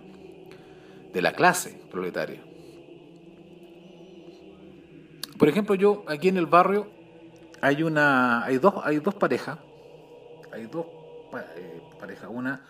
[1.14, 2.44] de la clase proletaria.
[5.38, 6.90] Por ejemplo, yo aquí en el barrio
[7.62, 9.60] hay una, hay dos, hay dos parejas,
[10.52, 10.88] hay dos
[11.58, 12.66] eh, parejas, una,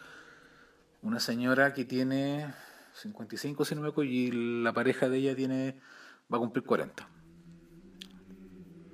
[1.04, 2.54] una señora que tiene
[2.96, 5.80] 55 si no me equivoco y la pareja de ella tiene,
[6.30, 7.15] va a cumplir 40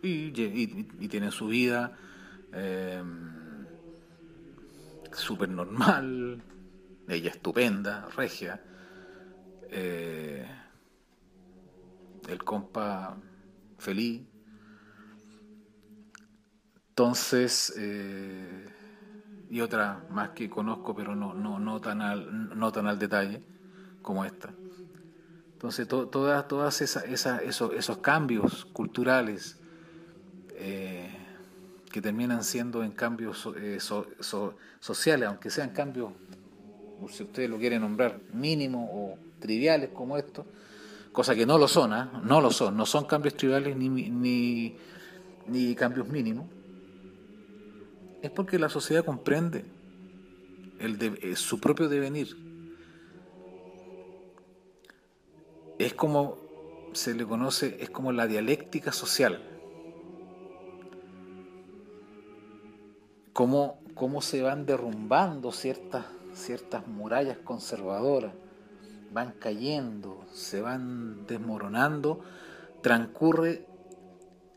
[0.04, 1.98] y, y, tiene su vida
[2.54, 3.04] eh,
[5.12, 6.42] súper normal,
[7.08, 8.62] ella estupenda, regia.
[9.70, 10.46] Eh,
[12.28, 13.18] el compa
[13.78, 14.22] feliz.
[16.90, 18.70] Entonces, eh,
[19.50, 23.42] y otra más que conozco, pero no, no, no, tan, al, no tan al detalle
[24.02, 24.54] como esta.
[25.54, 29.61] Entonces, todas, todas esas, esos, cambios culturales
[31.92, 33.80] que terminan siendo en cambios eh,
[34.80, 36.12] sociales, aunque sean cambios,
[37.10, 40.46] si ustedes lo quieren nombrar, mínimos o triviales como estos,
[41.12, 42.06] cosa que no lo son, ¿eh?
[42.24, 44.78] no lo son, no son cambios triviales ni, ni,
[45.48, 46.46] ni cambios mínimos,
[48.22, 49.66] es porque la sociedad comprende
[50.80, 52.38] el eh, su propio devenir.
[55.80, 56.38] Es como
[56.94, 59.51] se le conoce, es como la dialéctica social.
[63.42, 68.36] Cómo, cómo se van derrumbando ciertas, ciertas murallas conservadoras
[69.12, 72.22] van cayendo, se van desmoronando,
[72.84, 73.66] transcurre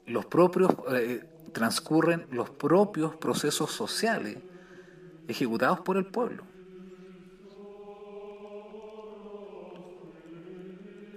[0.05, 4.37] los propios, eh, transcurren los propios procesos sociales
[5.29, 6.45] ejecutados por el pueblo.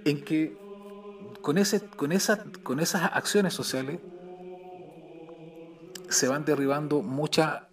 [0.05, 0.57] En que
[1.41, 3.99] con, ese, con, esa, con esas acciones sociales
[6.09, 7.69] se van derribando mucha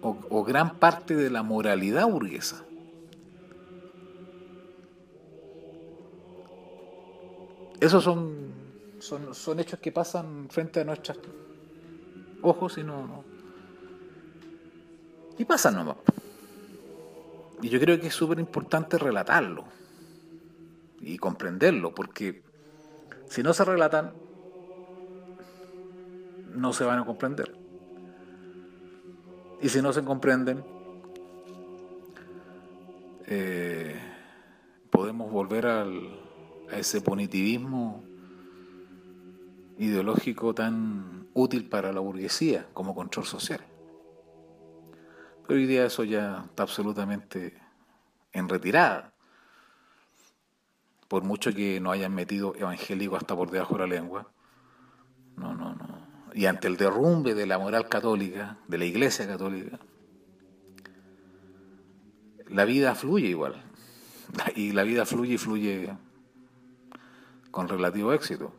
[0.00, 2.64] o gran parte de la moralidad burguesa.
[7.80, 8.52] Esos son,
[8.98, 11.18] son, hechos que pasan frente a nuestros
[12.42, 13.24] ojos y no,
[15.38, 15.96] Y pasan nomás.
[17.62, 19.64] Y yo creo que es súper importante relatarlo
[21.00, 22.42] y comprenderlo, porque
[23.28, 24.12] si no se relatan,
[26.54, 27.56] no se van a comprender.
[29.60, 30.64] Y si no se comprenden,
[33.26, 33.98] eh,
[34.90, 36.20] podemos volver al,
[36.70, 38.04] a ese punitivismo
[39.78, 43.60] ideológico tan útil para la burguesía como control social.
[45.46, 47.54] Pero hoy día eso ya está absolutamente
[48.32, 49.12] en retirada.
[51.08, 54.30] Por mucho que no hayan metido evangélico hasta por debajo de la lengua.
[55.36, 55.87] No, no, no.
[56.38, 59.80] Y ante el derrumbe de la moral católica, de la iglesia católica,
[62.46, 63.60] la vida fluye igual.
[64.54, 65.96] Y la vida fluye y fluye
[67.50, 68.54] con relativo éxito,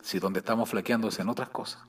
[0.00, 1.82] si donde estamos flaqueando es en otras cosas.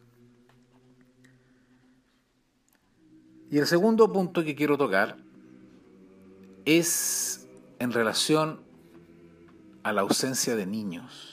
[3.50, 5.16] Y el segundo punto que quiero tocar
[6.66, 7.48] es
[7.80, 8.60] en relación
[9.84, 11.33] a la ausencia de niños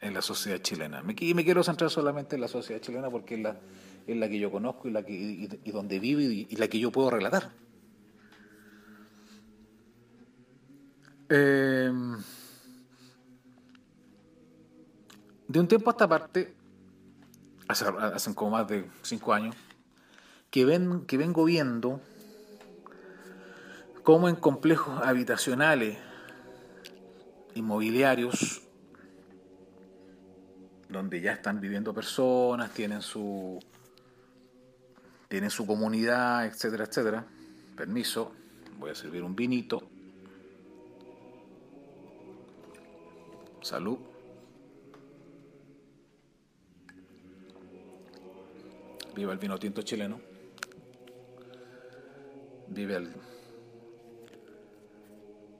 [0.00, 1.02] en la sociedad chilena.
[1.18, 3.56] Y me quiero centrar solamente en la sociedad chilena porque es la,
[4.06, 6.92] es la que yo conozco y, la que, y, donde vivo y, la que yo
[6.92, 7.50] puedo relatar.
[11.30, 11.90] Eh,
[15.48, 16.54] de un tiempo a esta parte,
[17.66, 19.56] hace, hace como más de cinco años,
[20.50, 22.00] que, ven, que vengo viendo
[24.02, 25.98] cómo en complejos habitacionales,
[27.54, 28.67] inmobiliarios,
[30.88, 33.58] donde ya están viviendo personas, tienen su,
[35.28, 37.26] tienen su comunidad, etcétera, etcétera.
[37.76, 38.32] Permiso,
[38.78, 39.82] voy a servir un vinito.
[43.60, 43.98] Salud.
[49.14, 50.20] Viva el vino tinto chileno.
[52.68, 53.12] Viva el,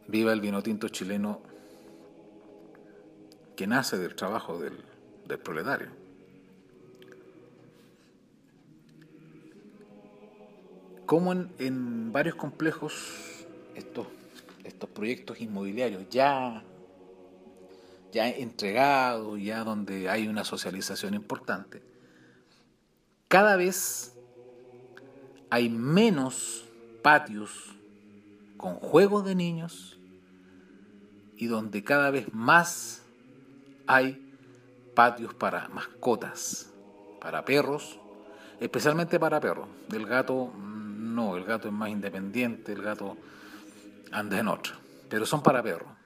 [0.07, 1.43] viva el vino tinto chileno
[3.57, 4.77] que nace del trabajo del,
[5.29, 5.89] del proletario.
[11.07, 14.07] Como en, varios complejos estos,
[14.65, 16.65] estos proyectos inmobiliarios ya
[18.11, 21.83] ya entregado, ya donde hay una socialización importante,
[23.29, 24.15] cada vez
[25.51, 26.65] hay menos
[27.03, 27.75] patios
[28.57, 29.99] con juegos de niños
[31.37, 33.03] y donde cada vez más
[33.87, 34.28] hay
[34.99, 36.73] patios para mascotas,
[37.21, 38.01] para perros,
[38.59, 39.69] especialmente para perros.
[39.93, 43.17] El gato no, el gato es más independiente, el gato
[44.11, 44.75] anda en otro,
[45.09, 45.99] pero son para perros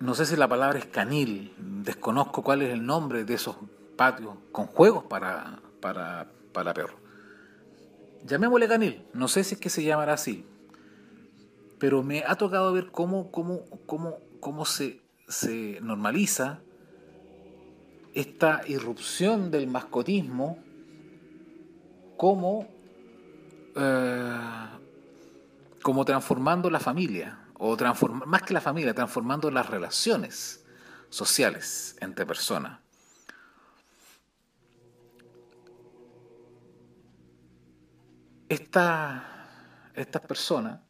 [0.00, 3.56] no sé si la palabra es canil, desconozco cuál es el nombre de esos
[3.96, 6.96] patios con juegos para, para, para perros.
[8.24, 10.46] Llamémosle canil, no sé si es que se llamará así,
[11.78, 16.60] pero me ha tocado ver cómo, cómo, cómo, cómo se, se normaliza
[18.14, 20.58] esta irrupción del mascotismo
[22.16, 22.66] como,
[23.76, 24.38] eh,
[25.82, 27.76] como transformando la familia o
[28.26, 30.64] más que la familia, transformando las relaciones
[31.10, 32.80] sociales entre personas.
[38.48, 40.87] Esta, estas personas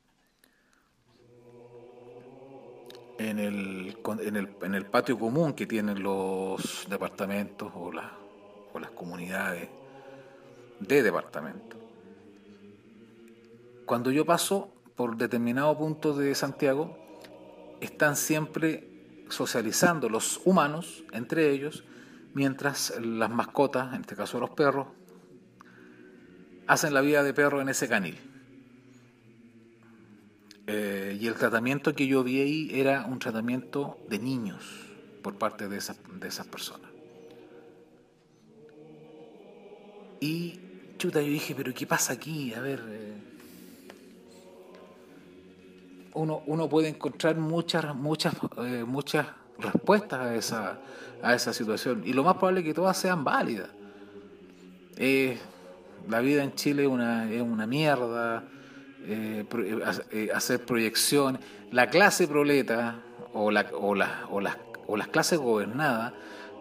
[3.18, 7.90] en el, en, el, en el, patio común que tienen los departamentos o,
[8.72, 9.68] o las comunidades
[10.80, 11.78] de departamentos.
[13.84, 16.96] Cuando yo paso por determinado punto de Santiago
[17.80, 21.84] están siempre socializando los humanos entre ellos,
[22.34, 24.88] mientras las mascotas, en este caso los perros,
[26.66, 28.27] hacen la vida de perro en ese canil.
[30.68, 34.62] Eh, y el tratamiento que yo vi ahí era un tratamiento de niños
[35.22, 36.90] por parte de esas, de esas personas.
[40.20, 40.60] Y
[40.98, 42.52] chuta, yo dije, pero ¿qué pasa aquí?
[42.52, 43.14] A ver, eh,
[46.14, 49.26] uno, puede encontrar muchas, muchas, eh, muchas
[49.58, 50.78] respuestas a esa,
[51.22, 52.02] a esa situación.
[52.04, 53.70] Y lo más probable es que todas sean válidas.
[54.96, 55.38] Eh,
[56.08, 58.44] la vida en Chile es una, es una mierda.
[59.10, 59.46] Eh,
[60.34, 61.40] hacer proyecciones.
[61.70, 63.00] La clase proleta
[63.32, 63.94] o, la, o, o,
[64.40, 64.56] las,
[64.86, 66.12] o las clases gobernadas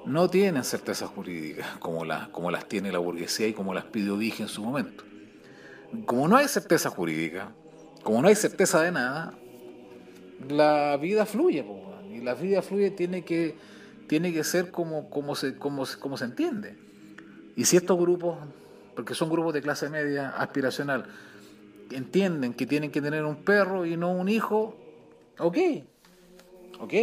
[0.05, 4.15] no tienen certeza jurídica como, la, como las tiene la burguesía y como las pidió
[4.15, 5.03] Vige en su momento.
[6.05, 7.51] Como no hay certeza jurídica,
[8.03, 9.33] como no hay certeza de nada,
[10.47, 11.65] la vida fluye,
[12.09, 13.57] y la vida fluye tiene que,
[14.07, 16.77] tiene que ser como, como, se, como, como se entiende.
[17.57, 18.37] Y si estos grupos,
[18.95, 21.07] porque son grupos de clase media aspiracional,
[21.91, 24.75] entienden que tienen que tener un perro y no un hijo,
[25.39, 25.57] ok,
[26.79, 26.93] ok.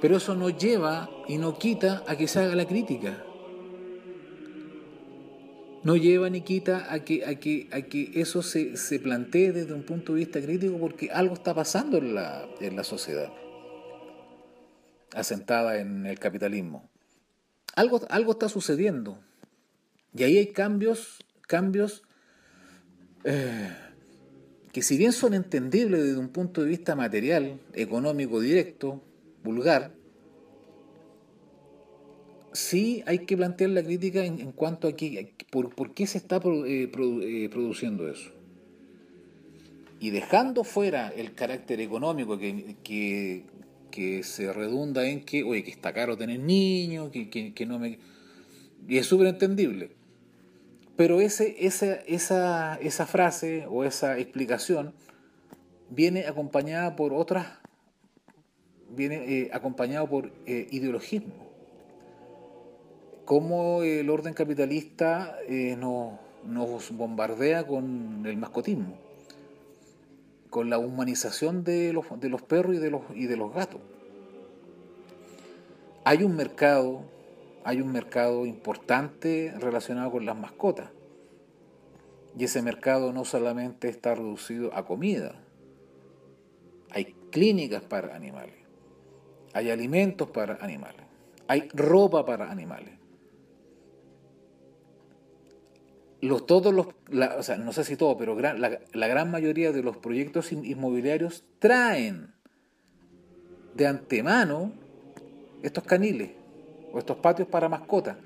[0.00, 3.24] Pero eso no lleva y no quita a que se haga la crítica
[5.82, 9.72] no lleva ni quita a que, a que, a que eso se, se, plantee desde
[9.72, 13.32] un punto de vista crítico porque algo está pasando en la, en la sociedad,
[15.14, 16.88] asentada en el capitalismo.
[17.76, 19.18] Algo, algo está sucediendo.
[20.14, 22.02] Y ahí hay cambios, cambios
[23.24, 23.70] eh,
[24.72, 29.02] que si bien son entendibles desde un punto de vista material, económico directo,
[29.42, 29.92] vulgar,
[32.52, 36.90] sí hay que plantear la crítica en, cuanto a que, por, qué se está eh,
[36.92, 38.30] eh, produciendo eso.
[39.98, 42.76] Y dejando fuera el carácter económico que,
[43.90, 47.98] que, se redunda en que, oye, que está caro tener niños, que, que no me...
[48.88, 49.99] Y es súper entendible.
[51.00, 54.92] Pero ese, esa, esa, esa frase o esa explicación
[55.88, 57.46] viene acompañada por otras,
[58.90, 61.32] viene eh, acompañado por eh, ideologismo.
[63.24, 68.98] Cómo el orden capitalista eh, nos, nos bombardea con el mascotismo,
[70.50, 73.80] con la humanización de los, de los perros y de los, y de los gatos.
[76.04, 77.04] Hay un mercado,
[77.64, 80.90] hay un mercado importante relacionado con las mascotas.
[82.38, 85.34] Y ese mercado no solamente está reducido a comida,
[86.90, 88.54] hay clínicas para animales,
[89.52, 91.02] hay alimentos para animales,
[91.48, 92.94] hay ropa para animales.
[96.20, 96.86] Los, todos los,
[97.38, 101.44] o sea, no sé si todo, pero la, la gran mayoría de los proyectos inmobiliarios
[101.58, 102.34] traen
[103.74, 104.72] de antemano
[105.62, 106.39] estos caniles
[106.92, 108.16] o estos patios para mascotas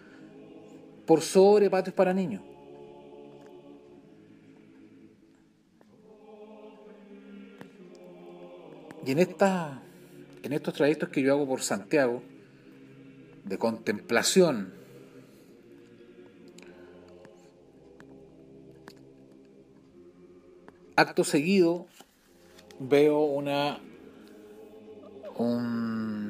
[1.07, 2.43] por sobre patios para niños.
[9.07, 9.83] Y en, esta,
[10.43, 12.23] en estos trayectos que yo hago por Santiago,
[13.45, 14.73] de contemplación,
[20.97, 21.87] acto seguido
[22.79, 23.81] veo una
[25.37, 26.24] un,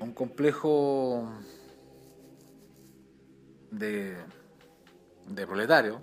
[0.00, 1.30] un complejo
[3.70, 4.16] de,
[5.28, 6.00] de proletarios,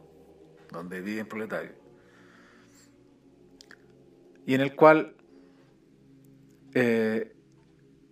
[0.71, 1.75] donde viven proletarios,
[4.45, 5.15] y en el cual
[6.73, 7.35] eh,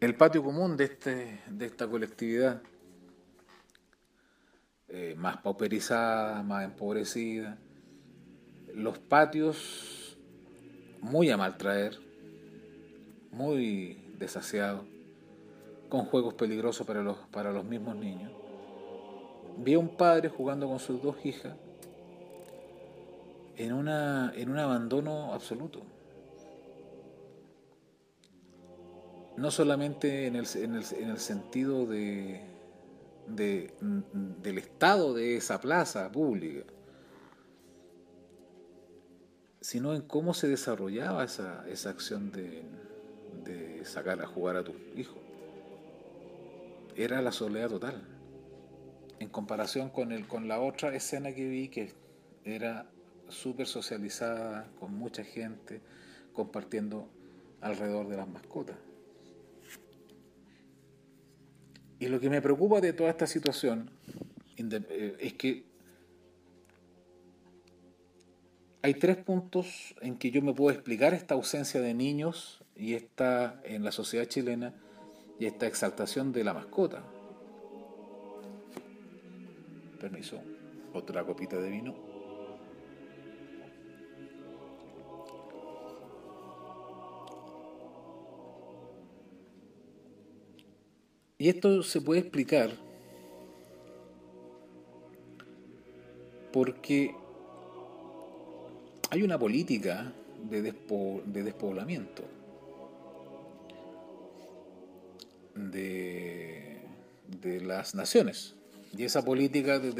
[0.02, 2.62] el patio común de, este, de esta colectividad,
[4.88, 7.58] eh, más pauperizada, más empobrecida,
[8.74, 10.18] los patios
[11.00, 11.98] muy a maltraer,
[13.32, 14.86] muy desasiados,
[15.98, 18.32] con juegos peligrosos para los, para los mismos niños.
[19.58, 21.56] Vi a un padre jugando con sus dos hijas
[23.56, 25.82] en, una, en un abandono absoluto.
[29.38, 32.42] no solamente en el, en el, en el sentido de,
[33.28, 36.64] de, del estado de esa plaza pública,
[39.62, 42.64] sino en cómo se desarrollaba esa, esa acción de,
[43.44, 45.25] de sacar a jugar a tu hijo.
[46.96, 48.02] Era la soledad total,
[49.20, 51.92] en comparación con, el, con la otra escena que vi que
[52.46, 52.90] era
[53.28, 55.82] súper socializada, con mucha gente
[56.34, 57.10] compartiendo
[57.62, 58.78] alrededor de las mascotas.
[62.00, 63.90] Y lo que me preocupa de toda esta situación
[64.58, 65.66] eh, es que
[68.82, 73.60] hay tres puntos en que yo me puedo explicar esta ausencia de niños y esta
[73.64, 74.76] en la sociedad chilena
[75.40, 77.04] y esta exaltación de la mascota.
[80.00, 80.40] Permiso,
[80.94, 82.16] otra copita de vino.
[91.38, 92.72] Y esto se puede explicar
[96.54, 97.14] porque
[99.10, 100.14] hay una política
[100.50, 102.24] de, despoblamiento
[105.56, 106.82] de,
[107.64, 108.56] las naciones.
[108.98, 109.92] Y esa política de,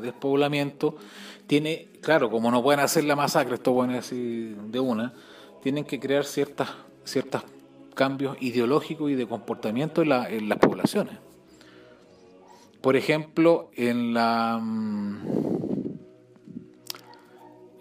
[0.00, 0.96] despoblamiento
[1.46, 5.12] tiene, claro, como no pueden hacer la masacre, esto pueden decir de una,
[5.62, 6.70] tienen que crear ciertas,
[7.04, 7.44] ciertas
[7.94, 11.18] cambios ideológicos y de comportamiento en, las poblaciones.
[12.80, 15.52] Por ejemplo, en la mm,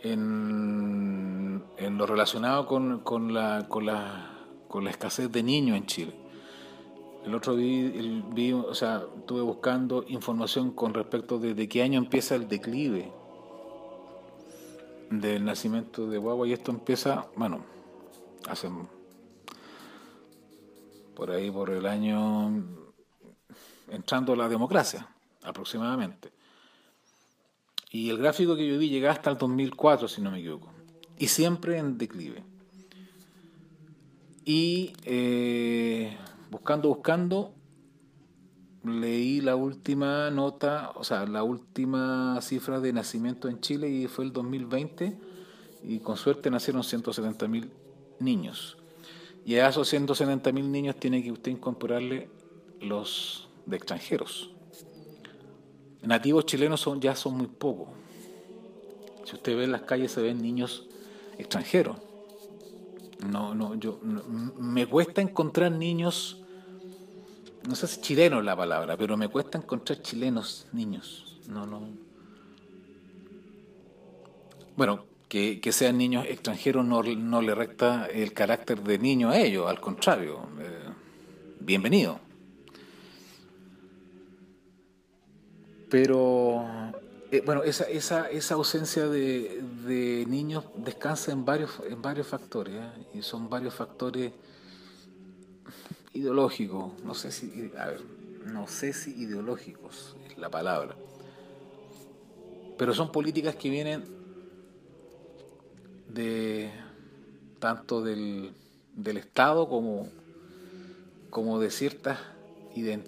[0.04, 1.64] en,
[1.98, 4.32] lo relacionado con, con, la, con, la,
[4.68, 6.21] con la escasez de niños en Chile.
[7.26, 12.48] El otro vi, o sea, estuve buscando información con respecto de, qué año empieza el
[12.48, 13.12] declive
[15.12, 17.64] del nacimiento de guagua y esto empieza, bueno,
[18.48, 18.70] hace
[21.16, 22.64] por ahí por el año
[23.90, 25.08] entrando la democracia,
[25.44, 26.32] aproximadamente.
[27.92, 30.72] Y el gráfico que yo vi llega hasta el 2004, si no me equivoco,
[31.20, 32.44] y siempre en declive.
[34.44, 36.18] Y eh,
[36.52, 37.54] buscando, buscando,
[38.84, 44.26] leí la última nota, o sea, la última cifra de nacimiento en Chile y fue
[44.26, 45.18] el 2020
[45.84, 47.70] y con suerte nacieron 170.000
[48.20, 48.78] niños.
[49.45, 52.30] Y a esos 170.000 niños tiene que usted incorporarle
[52.80, 54.52] los de extranjeros.
[56.04, 57.89] Nativos chilenos son, ya son muy pocos.
[59.26, 60.88] Si usted ve en las calles se ven niños
[61.38, 61.97] extranjeros.
[63.28, 66.41] No, no, yo me cuesta encontrar niños,
[67.68, 71.39] no sé si chileno la palabra, pero me cuesta encontrar chilenos niños.
[71.47, 71.89] No, no.
[74.76, 79.70] Bueno, que, sean niños extranjeros no, no, le recta el carácter de niño a ellos,
[79.70, 80.89] al contrario, eh,
[81.59, 82.20] bienvenido.
[85.89, 86.66] Pero,
[87.32, 92.76] eh, bueno, esa, esa, esa ausencia de, de, niños descansa en varios, en varios factores,
[92.76, 93.18] ¿eh?
[93.20, 94.32] y son varios factores
[96.14, 98.01] ideológicos, no sé si, a ver,
[98.45, 100.95] no sé si ideológicos es la palabra,
[102.78, 104.03] pero son políticas que vienen
[106.09, 106.72] de
[107.59, 108.51] tanto del,
[108.95, 110.09] del Estado como,
[111.30, 112.20] como de ciertas
[112.76, 113.03] de,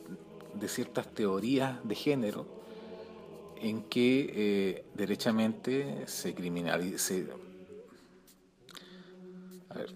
[0.53, 2.45] de, ciertas teorías de género
[3.61, 7.13] en que eh, derechamente se criminaliza
[9.69, 9.93] a ver,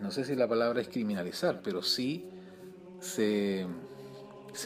[0.00, 2.28] no sé si la palabra es criminalizar, pero sí
[3.00, 3.66] se,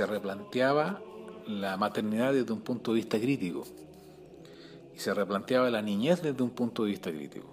[0.07, 1.03] replanteaba
[1.47, 3.65] la maternidad desde un punto de vista crítico
[5.01, 7.49] se replanteaba la niñez desde un punto de vista crítico.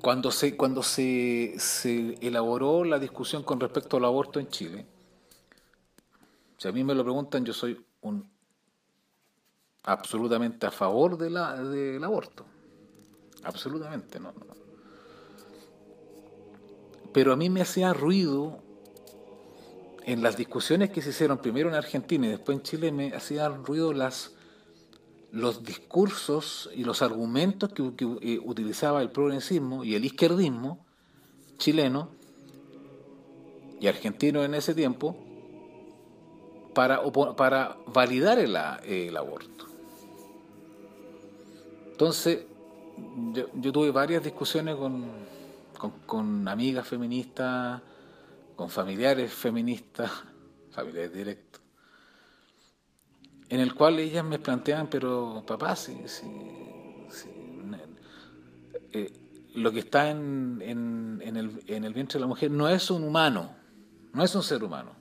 [0.00, 4.86] Cuando se, cuando se, se elaboró la discusión con respecto al aborto en Chile,
[6.56, 7.84] si a mí me lo preguntan, yo soy
[9.84, 12.46] absolutamente a favor de la, del aborto.
[13.44, 14.61] Absolutamente, no, no.
[17.12, 18.58] Pero a mí me hacía ruido
[20.04, 23.64] en las discusiones que se hicieron primero en Argentina y después en Chile, me hacían
[23.64, 24.32] ruido las
[25.32, 27.82] los discursos y los argumentos que,
[28.20, 30.84] eh, utilizaba el progresismo y el izquierdismo
[31.56, 32.10] chileno
[33.80, 35.16] y argentino en ese tiempo
[36.74, 37.02] para,
[37.34, 39.66] para validar el, el aborto.
[41.92, 42.44] Entonces,
[43.32, 45.04] yo, tuve varias discusiones con,
[46.06, 47.80] con amigas feministas,
[48.56, 50.10] con familiares feministas,
[50.70, 51.62] familiares directos
[53.52, 55.94] en el cual ellas me planteaban, pero papá, si,
[58.92, 59.12] eh,
[59.54, 63.04] lo que está en, en, el, en el vientre de la mujer no es un
[63.04, 63.54] humano,
[64.14, 64.96] no es un ser humano.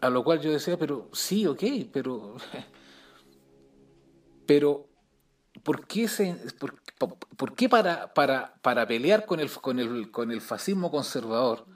[0.00, 2.36] A lo cual yo decía, pero sí, ok, pero,
[4.46, 4.86] pero
[5.64, 6.80] ¿por qué, se, por,
[7.56, 11.66] qué para, para, para, pelear con el, con, el, con el fascismo conservador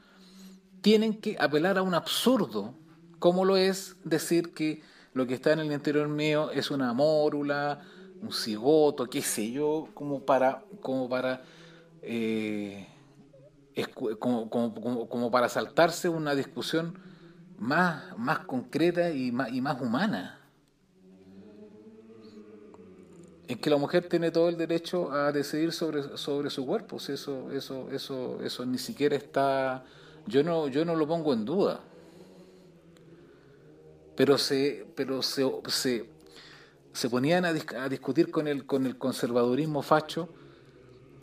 [0.81, 2.75] tienen que apelar a un absurdo
[3.19, 7.81] como lo es decir que lo que está en el interior mío es una mórula,
[8.23, 11.43] un cigoto, qué sé yo, como para, como para,
[12.03, 12.87] eh,
[14.19, 16.99] como, para saltarse una discusión
[17.59, 20.40] más, más concreta y más, y más humana.
[23.51, 26.97] En que la mujer tiene todo el derecho a decidir sobre, sobre su cuerpo.
[26.97, 29.85] Eso, eso, eso, eso ni siquiera está.
[30.27, 31.81] Yo no, yo no lo pongo en duda
[34.21, 35.51] pero se, pero se,
[36.93, 40.29] se, ponían a, discutir con el, con el conservadurismo facho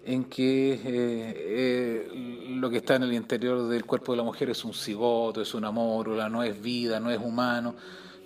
[0.03, 4.49] en que eh, eh, lo que está en el interior del cuerpo de la mujer
[4.49, 7.75] es un cigoto, es una mórula, no es vida, no es humano,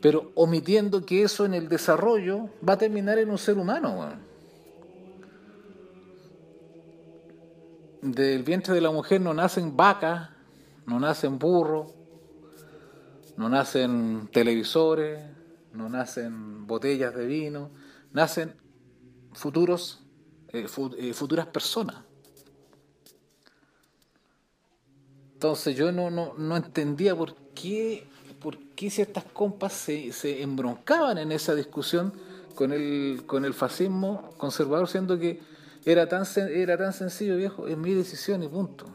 [0.02, 4.18] pero omitiendo que eso en el desarrollo va a terminar en un ser humano.
[8.02, 10.30] Del vientre de la mujer no nacen vacas,
[10.88, 11.94] no nacen burros,
[13.38, 15.22] no nacen televisores,
[15.74, 17.70] no nacen botellas de vino,
[18.12, 18.56] nacen
[19.34, 20.04] futuros,
[20.50, 20.66] eh,
[20.98, 21.98] eh, futuras personas.
[25.34, 28.08] Entonces yo no, no, entendía por qué,
[28.82, 32.12] qué ciertas compas se, se embroncaban en esa discusión
[32.56, 35.40] con el, con el fascismo conservador, siendo que
[35.86, 38.88] era tan, era tan sencillo, viejo, es mi decisión y punto.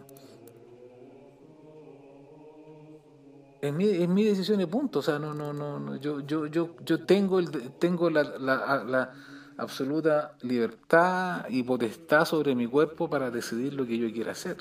[3.61, 4.99] Es mi, mi decisión y punto.
[4.99, 9.13] O sea, no, no, no, yo, yo, yo, yo tengo, el, tengo la, la,
[9.57, 14.57] absoluta libertad y potestad sobre mi cuerpo para decidir lo que yo quiera hacer.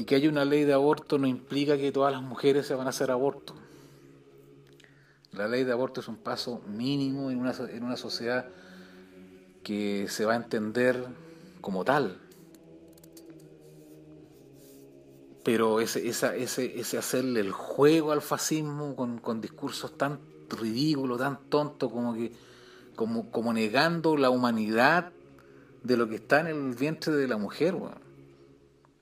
[0.00, 2.86] Y que haya una ley de aborto no implica que todas las mujeres se van
[2.86, 3.54] a hacer aborto.
[5.32, 8.46] La ley de aborto es un paso mínimo en una, en una sociedad
[9.62, 11.04] que se va a entender
[11.60, 12.18] como tal.
[15.42, 21.18] pero ese, esa, ese, ese hacerle el juego al fascismo con, con discursos tan ridículos,
[21.18, 22.32] tan tontos, como que
[22.94, 25.12] como, como negando la humanidad
[25.82, 27.74] de lo que está en el vientre de la mujer,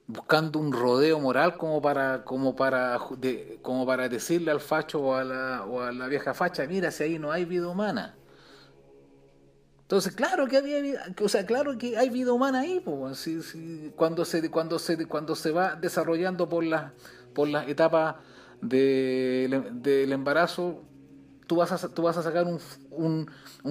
[0.08, 2.98] buscando un rodeo moral como para como para
[3.62, 7.04] como para decirle al facho o a la, o a la vieja facha, mira si
[7.04, 8.16] ahí no hay vida humana.
[9.82, 10.80] Entonces, claro que había
[11.22, 13.38] o sea, claro que hay vida humana ahí, pues,
[13.94, 16.92] cuando se cuando se cuando se va desarrollando por las
[17.34, 18.16] por las etapas
[18.60, 20.82] del embarazo
[21.48, 23.26] tú vas a, tú vas a sacar un,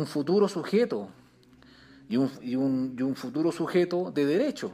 [0.05, 1.09] futuro sujeto
[2.09, 4.73] y un, y, un, futuro sujeto de derecho.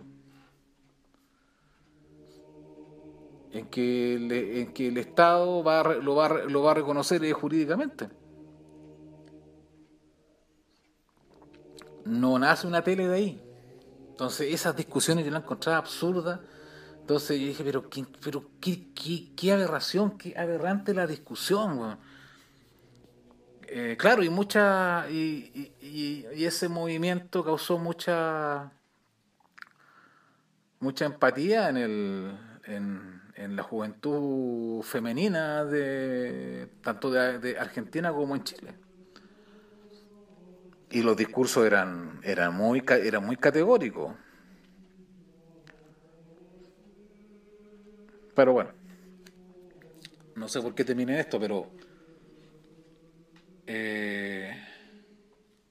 [3.53, 8.09] En que, el, en que el Estado va lo, va, lo va a reconocer jurídicamente.
[12.05, 13.43] No nace una tele de ahí.
[14.09, 16.39] Entonces esas discusiones yo las encontraba absurdas.
[16.99, 18.93] Entonces yo dije, pero, qué, pero qué,
[19.35, 21.99] qué, aberración, qué aberrante la discusión.
[23.67, 28.71] Eh, claro, y mucha y, y, ese movimiento causó mucha
[30.79, 32.37] mucha empatía en el
[33.35, 38.73] en la juventud femenina de tanto de, Argentina como en Chile
[40.89, 44.13] y los discursos eran eran muy eran muy categóricos
[48.35, 48.71] pero bueno
[50.35, 51.71] no sé por qué terminé esto pero
[53.65, 54.55] eh,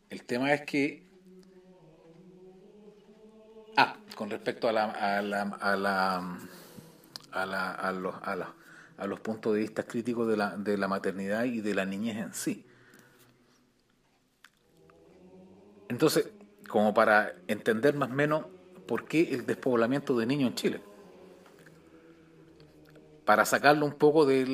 [0.09, 1.03] el tema es que.
[3.77, 6.39] Ah, con respecto a la, a la, a la,
[7.33, 8.55] a, la, a, los, a,
[8.99, 12.17] a los puntos de vista críticos de la, de la maternidad y de la niñez
[12.17, 12.67] en sí.
[15.89, 16.29] Entonces,
[16.69, 18.47] como para entender más o menos
[18.87, 20.81] por qué el despoblamiento de niños en Chile
[23.25, 24.45] para sacarlo un poco de,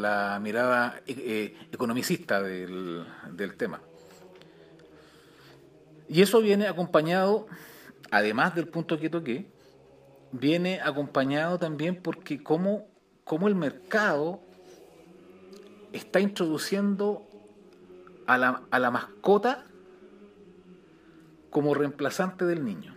[0.00, 3.04] la mirada eh, economicista del,
[3.56, 3.80] tema.
[6.08, 7.46] Y eso viene acompañado,
[8.10, 9.46] además del punto que toqué,
[10.34, 12.88] viene acompañado también porque cómo,
[13.46, 14.40] el mercado
[15.92, 17.22] está introduciendo
[18.26, 19.64] a la, a la mascota
[21.50, 22.94] como reemplazante del niño.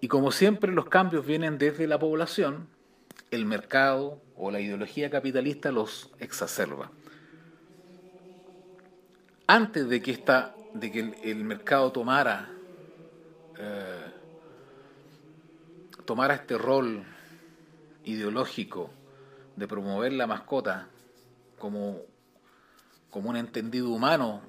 [0.00, 2.66] Y como siempre los cambios vienen desde la población,
[3.30, 6.90] el mercado o la ideología capitalista los exacerba.
[9.46, 12.48] Antes de que, esta, de que el, mercado tomara,
[13.58, 14.06] eh,
[16.04, 17.04] tomara este rol
[18.04, 18.90] ideológico
[19.56, 20.88] de promover la mascota
[21.58, 22.00] como,
[23.10, 24.42] como un entendido humano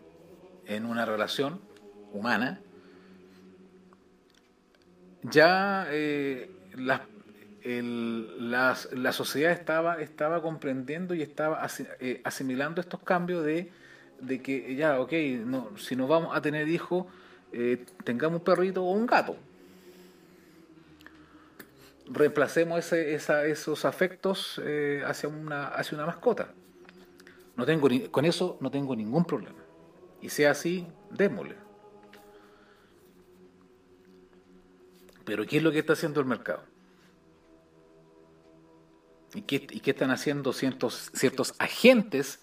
[0.65, 1.59] en una relación
[2.13, 2.59] humana,
[5.23, 7.05] ya eh, la,
[7.63, 11.65] la, sociedad estaba, estaba comprendiendo y estaba
[11.99, 13.71] eh, asimilando estos cambios de,
[14.25, 15.11] de, que ya, ok,
[15.45, 17.05] no, si no vamos a tener hijos,
[17.51, 19.35] eh, tengamos un perrito o un gato.
[22.07, 24.61] Reemplacemos ese, esa, esos afectos
[25.05, 26.49] hacia, una, hacia una mascota.
[27.55, 29.59] No tengo, con eso no tengo ningún problema.
[30.21, 31.55] Y sea así, démosle.
[35.25, 36.63] Pero ¿qué es lo que está haciendo el mercado?
[39.35, 42.39] ¿Y qué, están haciendo ciertos, ciertos agentes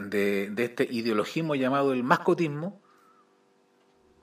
[0.00, 2.80] de, este ideologismo llamado el mascotismo,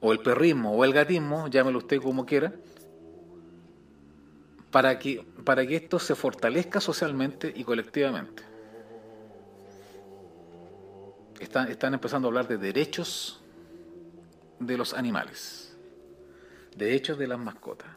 [0.02, 2.54] o el perrismo, o el gatismo, llámelo usted como quiera,
[4.72, 8.44] para que, para que esto se fortalezca socialmente y colectivamente?
[11.40, 13.42] Están, están empezando a hablar de derechos
[14.60, 15.66] de los animales
[16.76, 17.88] derechos de las mascotas.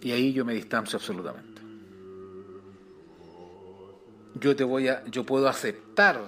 [0.00, 1.53] Y ahí yo me distancio absolutamente.
[4.40, 6.20] Yo te voy a, yo puedo aceptar,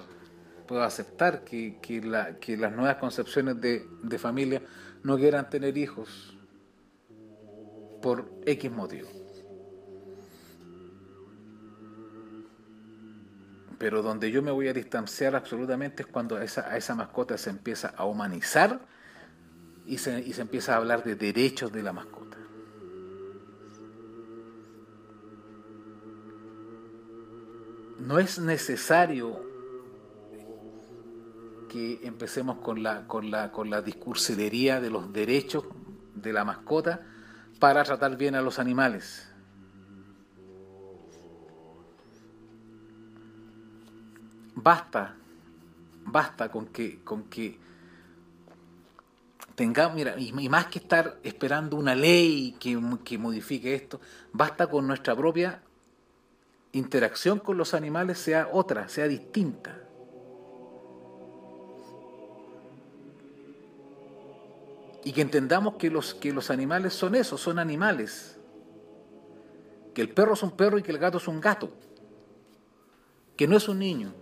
[0.67, 4.61] puedo aceptar que, que las nuevas concepciones de, de familia
[5.03, 6.37] no quieran tener hijos
[8.01, 9.09] por X motivo.
[13.77, 17.49] Pero donde yo me voy a distanciar absolutamente es cuando esa, a esa mascota se
[17.51, 18.79] empieza a humanizar
[19.85, 22.26] y se, y se empieza a hablar de derechos de la mascota.
[28.07, 29.37] No es necesario
[31.67, 35.65] que empecemos con la, con la, con la discursilería de los derechos
[36.15, 37.01] de la mascota
[37.59, 39.29] para tratar bien a los animales.
[44.55, 45.17] Basta,
[46.05, 47.59] basta con que, con que
[49.55, 53.99] tengamos, mira, y, más que estar esperando una ley que, que modifique esto,
[54.31, 55.61] basta con nuestra propia
[56.71, 59.81] interacción con los animales sea otra, sea distinta.
[65.03, 68.37] Y que entendamos que los, que los animales son eso, son animales.
[69.93, 71.71] Que el perro es un perro y que el gato es un gato.
[73.37, 74.13] Que no es un niño.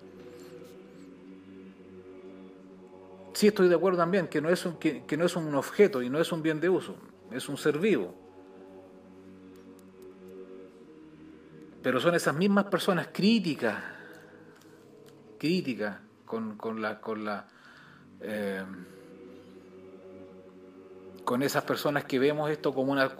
[3.35, 6.09] sí estoy de acuerdo también que no, es un, que, no es un objeto y
[6.09, 6.95] no es un bien de uso,
[7.31, 8.15] es un ser vivo.
[11.85, 13.75] Pero son esas mismas personas críticas,
[15.37, 17.45] críticas con, con la, con la
[18.21, 18.65] eh,
[21.23, 23.11] con esas personas que vemos esto como una,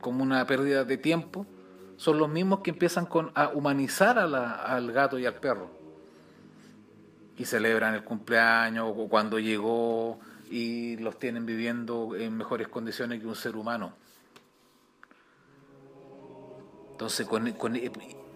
[0.00, 1.46] como una pérdida de tiempo,
[1.96, 5.70] son los mismos que empiezan con, a humanizar al gato y al perro.
[7.36, 10.18] Y celebran el cumpleaños o cuando llegó
[10.50, 13.92] y los tienen viviendo en mejores condiciones que un ser humano.
[16.98, 17.78] Entonces, con, con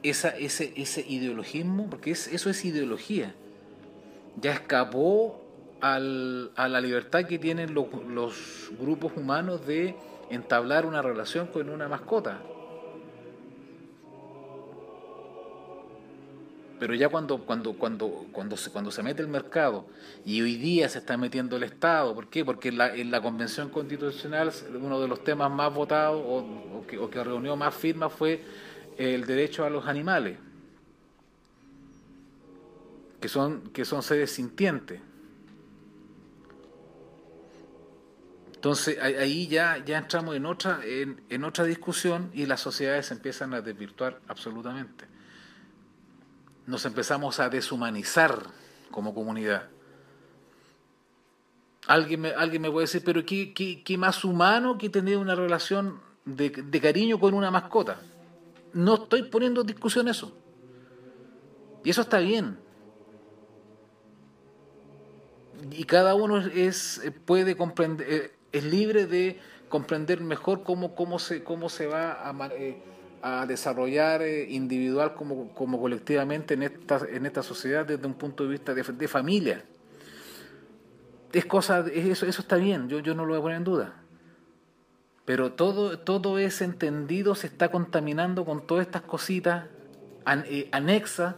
[0.04, 3.34] esa, ese, ese ideologismo, porque eso es ideología,
[4.40, 5.42] ya escapó
[5.80, 9.96] al, a la libertad que tienen los, los grupos humanos de
[10.30, 12.40] entablar una relación con una mascota.
[16.83, 19.87] Pero ya cuando, cuando, cuando, cuando, se, cuando se mete el mercado
[20.24, 22.45] y hoy día se está metiendo el Estado, ¿por qué?
[22.45, 27.22] Porque en la, en la Convención Constitucional uno de los temas más votados o, que,
[27.22, 28.43] reunió más firmas fue
[28.99, 30.39] el derecho a los animales,
[33.20, 35.01] que son, que son seres sintientes.
[38.57, 43.14] Entonces ahí ya, ya entramos en otra, en, en otra discusión y las sociedades se
[43.14, 45.11] empiezan a desvirtuar absolutamente.
[46.66, 48.38] Nos empezamos a deshumanizar
[48.90, 49.68] como comunidad.
[51.86, 56.00] Alguien me, alguien me puede decir, pero ¿qué, qué, más humano que tener una relación
[56.24, 58.00] de, de cariño con una mascota?
[58.72, 60.32] No estoy poniendo en discusión eso.
[61.84, 62.58] Y eso está bien.
[65.70, 69.38] Y cada uno es, puede eh, es libre de
[69.68, 72.82] comprender mejor cómo, cómo, se, cómo se va a, eh,
[73.23, 78.45] a desarrollar eh, individual como, como colectivamente en esta, en esta sociedad desde un punto
[78.45, 79.64] de vista de, de familia.
[81.33, 83.95] Es cosa, eso, eso está bien, yo, yo no lo voy a poner en duda.
[85.25, 89.66] Pero todo, todo ese entendido se está contaminando con todas estas cositas
[90.47, 91.37] eh, anexas.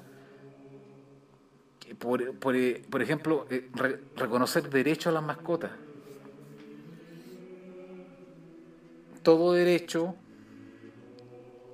[1.99, 2.57] Por, por,
[2.91, 3.47] por ejemplo,
[4.16, 5.70] reconocer derecho a las mascotas.
[9.24, 10.14] todo derecho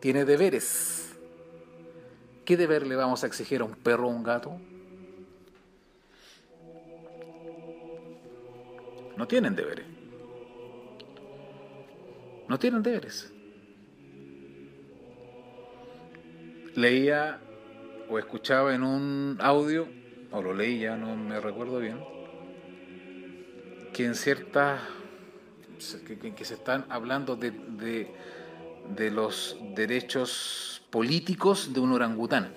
[0.01, 1.15] tiene deberes.
[2.45, 4.59] ¿Qué deber le vamos a exigir a un perro o un gato?
[9.17, 9.87] No tienen deberes.
[12.49, 13.33] No tienen deberes.
[16.75, 17.39] Leía
[18.09, 19.87] o escuchaba en un audio,
[20.33, 21.99] o lo leía, no me recuerdo bien,
[23.93, 24.81] que en ciertas
[26.37, 28.11] que, se están hablando de,
[29.11, 32.55] los derechos políticos de un orangután.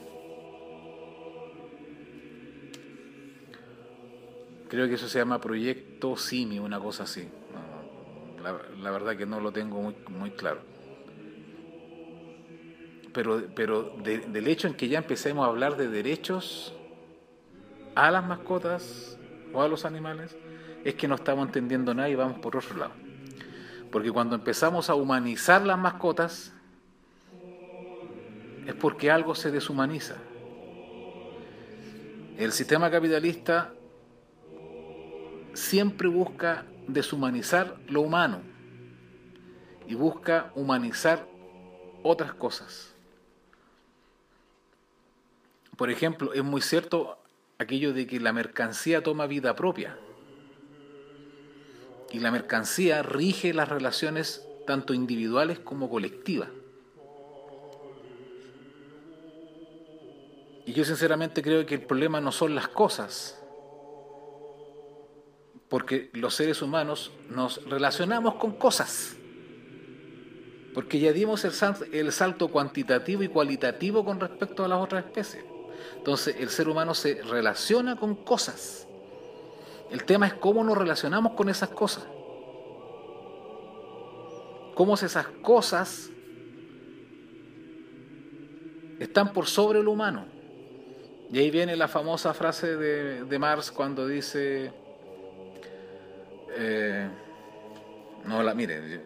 [4.70, 7.28] Creo que eso se llama Proyecto Simi, una cosa así.
[8.42, 10.62] La, verdad que no lo tengo muy, muy claro.
[13.14, 16.74] Pero, pero del hecho en que ya empecemos a hablar de derechos
[17.96, 19.18] a las mascotas
[19.54, 20.36] o a los animales,
[20.84, 23.03] es que no estamos entendiendo nada y vamos por otro lado.
[23.94, 26.52] Porque cuando empezamos a humanizar las mascotas,
[28.66, 30.16] es porque algo se deshumaniza.
[32.36, 33.72] El sistema capitalista
[35.54, 38.42] siempre busca deshumanizar lo humano
[39.86, 41.28] y busca humanizar
[42.02, 42.96] otras cosas.
[45.78, 47.20] Por ejemplo, es muy cierto
[47.60, 50.00] aquello de que la mercancía toma vida propia
[52.14, 56.50] y la mercancía rige las relaciones tanto individuales como colectivas.
[60.66, 63.42] Y yo sinceramente creo que el problema no son las cosas,
[65.68, 69.16] porque los seres humanos nos relacionamos con cosas,
[70.74, 75.44] porque ya dimos el salto, cuantitativo y cualitativo con respecto a las otras especies.
[75.98, 78.88] Entonces el ser humano se relaciona con cosas.
[79.92, 82.06] El tema es cómo nos relacionamos con esas cosas.
[84.76, 86.10] Cómo esas cosas
[89.00, 90.26] están por sobre lo humano.
[91.32, 94.72] Y ahí viene la famosa frase de, Marx cuando dice,
[96.56, 97.08] eh,
[98.26, 99.02] no la, mire,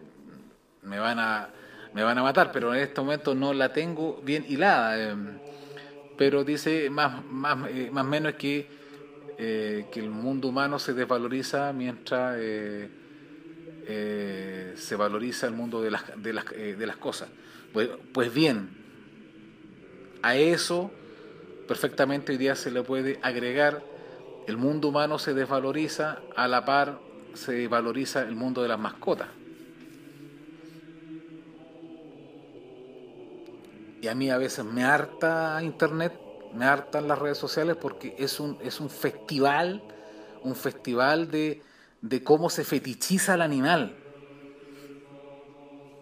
[0.82, 1.48] me van a
[1.92, 4.98] me van a matar, pero en este momento no la tengo bien hilada.
[4.98, 5.16] Eh,
[6.16, 8.77] pero dice más, más, eh, más menos que
[9.38, 12.90] eh, que el mundo humano se desvaloriza mientras eh,
[13.86, 17.28] eh, se valoriza el mundo de las, de las, de las cosas.
[17.72, 18.70] Pues, pues, bien,
[20.22, 20.90] a eso
[21.66, 23.82] perfectamente hoy día se le puede agregar
[24.46, 26.98] el mundo humano se desvaloriza, a la par
[27.34, 29.28] se valoriza el mundo de las mascotas.
[34.00, 36.12] y a mí a veces me harta internet,
[36.54, 39.82] me hartan las redes sociales porque es un, es un festival,
[40.42, 41.62] un festival de,
[42.00, 43.96] de cómo se fetichiza el animal.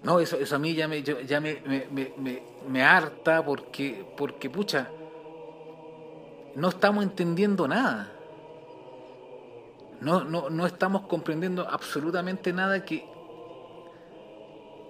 [0.02, 4.48] No, eso, eso a mí ya me, ya me, me, me, me, harta porque, porque,
[4.48, 4.88] pucha,
[6.54, 8.12] no estamos entendiendo nada.
[10.00, 13.04] No, no, no estamos comprendiendo absolutamente nada que,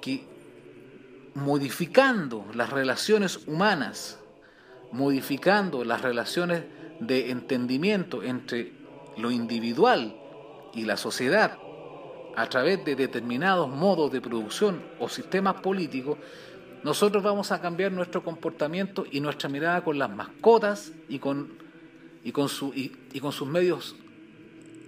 [0.03, 0.29] que
[1.35, 4.19] modificando las relaciones humanas,
[4.93, 6.64] modificando las relaciones
[7.01, 8.72] de entendimiento entre
[9.16, 10.16] lo individual
[10.74, 11.59] y la sociedad
[12.37, 16.18] a través de determinados modos de producción o sistemas políticos,
[16.84, 21.55] nosotros vamos a cambiar nuestro comportamiento y nuestra mirada con las mascotas y con,
[22.22, 23.97] y con, y, con sus medios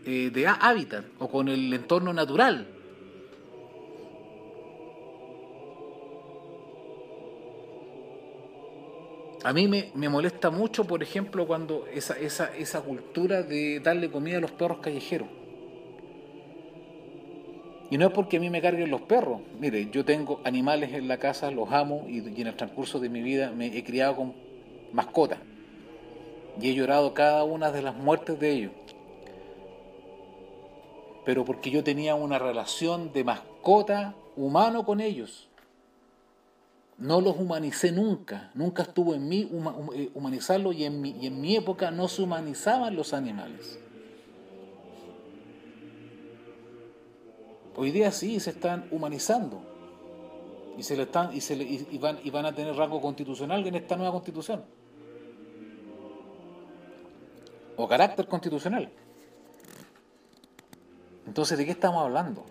[0.04, 2.68] eh, de hábitat o con el entorno natural.
[9.44, 14.38] A mí me, molesta mucho, por ejemplo, cuando esa, esa, esa cultura de darle comida
[14.38, 15.28] a los perros callejeros.
[17.90, 19.40] Y no es porque a mí me carguen los perros.
[19.58, 23.08] Mire, yo tengo animales en la casa, los amo y, y en el transcurso de
[23.08, 24.34] mi vida me he criado con
[24.92, 25.38] mascotas.
[26.60, 28.72] Y he llorado cada una de las muertes de ellos.
[31.24, 35.48] Pero porque yo tenía una relación de mascota humano con ellos
[36.98, 39.48] no los humanicé nunca, nunca estuvo en mí
[39.94, 43.78] eh, humanizarlo y en, mi, y en mi época no se humanizaban los animales.
[47.76, 49.62] Hoy día sí se están humanizando
[50.76, 53.76] y se le están y, se y, van, y van a tener rango constitucional en
[53.76, 54.64] esta nueva constitución
[57.76, 58.90] o carácter constitucional.
[61.26, 62.44] Entonces, ¿de qué estamos hablando?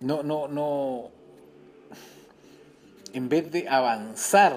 [0.00, 1.10] No, no, no,
[3.12, 4.56] en vez de avanzar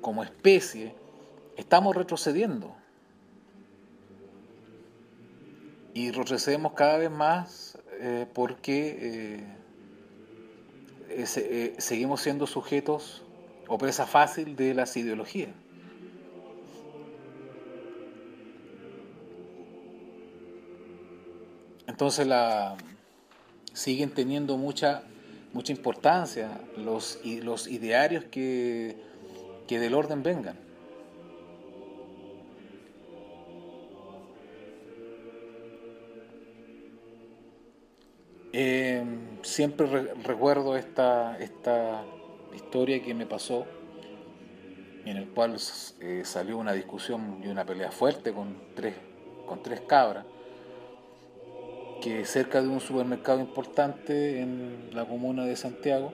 [0.00, 0.94] como especie,
[1.56, 2.74] estamos retrocediendo.
[5.94, 9.44] Y retrocedemos cada vez más eh, porque
[11.08, 13.22] eh, eh, seguimos siendo sujetos
[13.68, 15.50] o presa fácil de las ideologías.
[21.86, 22.76] Entonces la,
[23.74, 25.02] siguen teniendo mucha,
[25.52, 28.96] mucha importancia los, los idearios que,
[29.66, 30.56] que del orden vengan.
[38.56, 39.04] Eh,
[39.42, 42.04] siempre recuerdo esta, esta
[42.54, 43.66] historia que me pasó,
[45.04, 45.56] en el cual
[46.00, 48.94] eh, salió una discusión y una pelea fuerte con tres,
[49.46, 50.24] con tres cabras
[52.04, 56.12] que cerca de un supermercado importante en la comuna de Santiago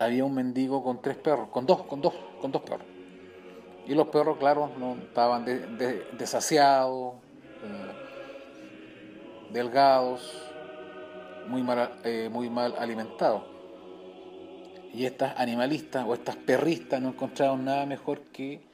[0.00, 2.88] había un mendigo con tres perros, con dos, con dos, con dos perros.
[3.86, 5.44] Y los perros, claro, no estaban
[6.18, 7.14] desasiados,
[7.62, 7.92] eh,
[9.52, 10.50] delgados,
[11.46, 13.44] muy mal, eh, muy mal alimentados.
[14.92, 18.66] Y estas animalistas o estas perristas no encontraron nada mejor que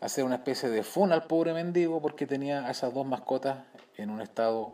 [0.00, 3.58] hacer una especie de funa al pobre mendigo porque tenía a esas dos mascotas
[3.96, 4.72] en un estado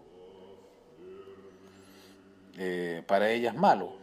[2.59, 3.95] eh, para ellas malo.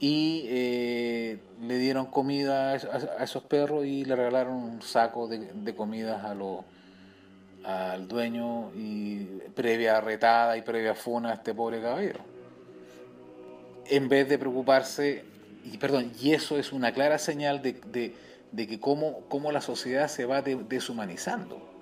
[0.00, 5.74] Y eh, le dieron comida a, esos perros y le regalaron un saco de, de
[5.74, 6.64] comidas a los
[7.64, 9.24] al dueño y
[9.54, 12.20] previa retada y previa funa a este pobre caballero.
[13.86, 15.24] En vez de preocuparse,
[15.64, 17.72] y perdón, y eso es una clara señal de,
[18.52, 21.73] de, que cómo, cómo, la sociedad se va deshumanizando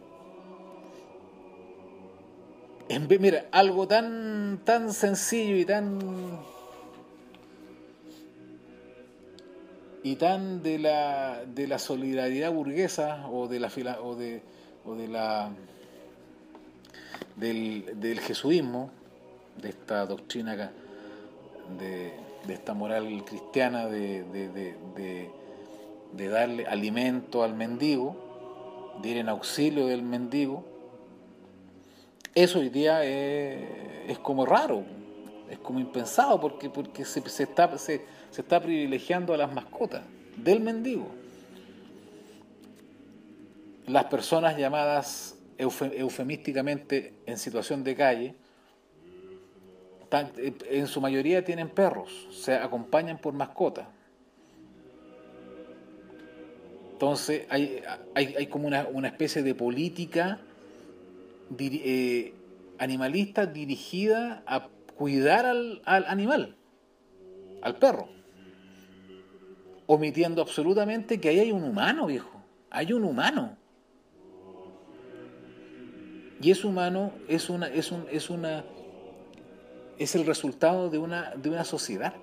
[2.95, 5.99] en vez, mira, algo tan, tan sencillo y tan.
[10.05, 13.70] y tan de la, de la solidaridad burguesa o de la
[14.03, 14.43] o de,
[14.84, 15.51] o de la
[17.36, 18.90] del, del jesuismo,
[19.61, 20.72] de esta doctrina
[21.78, 22.12] de,
[22.47, 25.28] de esta moral cristiana de, de,
[26.12, 28.16] de, darle alimento al mendigo,
[29.03, 30.64] de ir en auxilio del mendigo,
[32.35, 34.85] eso hoy día es, como raro,
[35.51, 38.05] es como impensado, porque, porque se, está, se,
[38.37, 40.03] está privilegiando a las mascotas
[40.37, 41.09] del mendigo.
[43.87, 48.35] Las personas llamadas eufemísticamente en situación de calle,
[50.70, 53.87] en su mayoría tienen perros, se acompañan por mascotas.
[56.93, 57.83] Entonces hay,
[58.14, 60.41] hay, hay como una, una especie de política
[61.59, 62.34] eh,
[62.78, 66.57] animalista dirigida a cuidar al, al animal,
[67.62, 68.09] al perro,
[69.86, 73.57] omitiendo absolutamente que ahí hay un humano, viejo, hay un humano.
[76.40, 78.64] Y ese humano es una, es un, es una,
[79.96, 82.14] es el resultado de una, de una sociedad.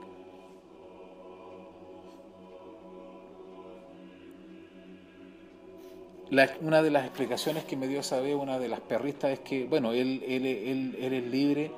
[6.61, 9.65] Una de las explicaciones que me dio esa vez una de las perristas es que,
[9.65, 11.71] bueno, él, él, él, es libre,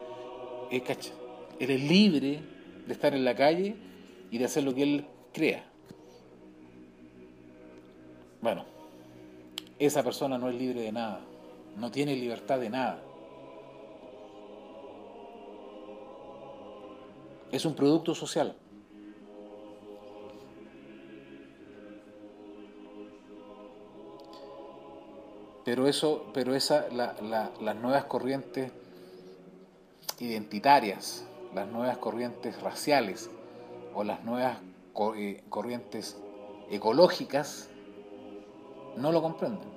[0.71, 2.39] él es libre
[2.85, 3.75] de estar en la calle
[4.29, 5.63] y de hacer lo que él crea.
[8.41, 8.65] Bueno,
[9.79, 11.21] esa persona no es libre de nada,
[11.77, 13.01] no tiene libertad de nada.
[17.51, 18.55] Es un producto social.
[25.71, 28.73] Pero eso, pero esa, las nuevas corrientes
[30.19, 31.23] identitarias,
[31.55, 33.29] las nuevas corrientes raciales
[33.95, 34.57] o las nuevas
[35.15, 36.17] eh, corrientes
[36.69, 37.69] ecológicas
[38.97, 39.69] no lo comprenden.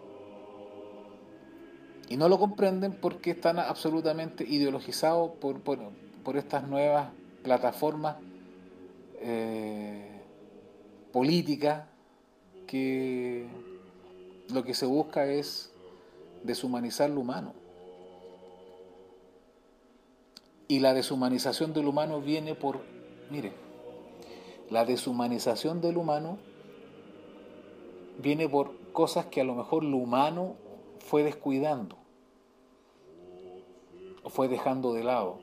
[2.08, 7.10] Y no lo comprenden porque están absolutamente ideologizados por, por, estas nuevas
[7.44, 8.16] plataformas
[9.20, 10.22] eh,
[11.12, 11.84] políticas
[12.66, 13.46] que
[14.52, 15.70] lo que se busca es
[16.44, 17.54] deshumanizar lo humano.
[20.68, 22.80] Y la deshumanización del humano viene por,
[23.30, 23.52] mire,
[24.70, 26.38] la deshumanización del humano
[28.18, 30.54] viene por cosas que a lo mejor lo humano
[31.00, 31.96] fue descuidando
[34.22, 35.40] o fue dejando de lado.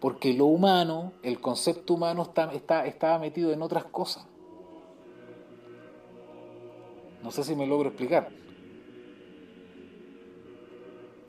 [0.00, 4.26] Porque lo humano, el concepto humano está, está, estaba metido en otras cosas.
[7.22, 8.30] No sé si me logro explicar.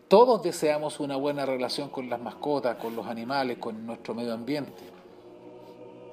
[0.07, 4.83] Todos deseamos una buena relación con las mascotas, con los animales, con nuestro medio ambiente.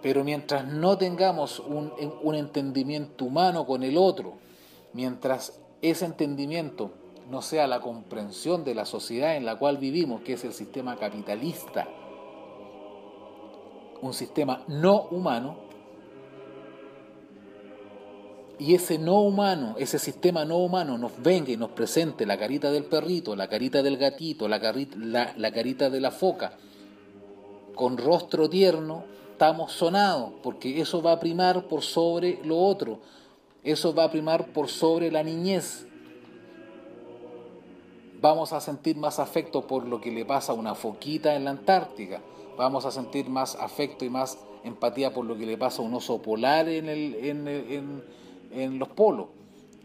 [0.03, 1.93] Pero mientras no tengamos un,
[2.23, 4.35] un entendimiento humano con el otro,
[4.93, 6.91] mientras ese entendimiento
[7.31, 10.97] no sea la comprensión de la sociedad en la cual vivimos, que es el sistema
[10.97, 11.87] capitalista,
[14.03, 15.64] un sistema no humano,
[18.59, 22.71] y ese no humano, ese sistema no humano nos venga y nos presente la carita
[22.71, 26.57] del perrito, la carita del gatito, la, carita, la, carita de la foca,
[27.75, 33.01] con rostro tierno, estamos sonados, porque eso va a primar por sobre lo otro,
[33.65, 35.87] eso va a primar por sobre la niñez.
[38.21, 41.51] Vamos a sentir más afecto por lo que le pasa a una foquita en la
[41.51, 42.23] Antártica,
[42.57, 45.95] vamos a sentir más afecto y más empatía por lo que le pasa a un
[45.95, 47.15] oso polar en el...
[47.17, 48.24] En, en
[48.55, 49.29] los polos.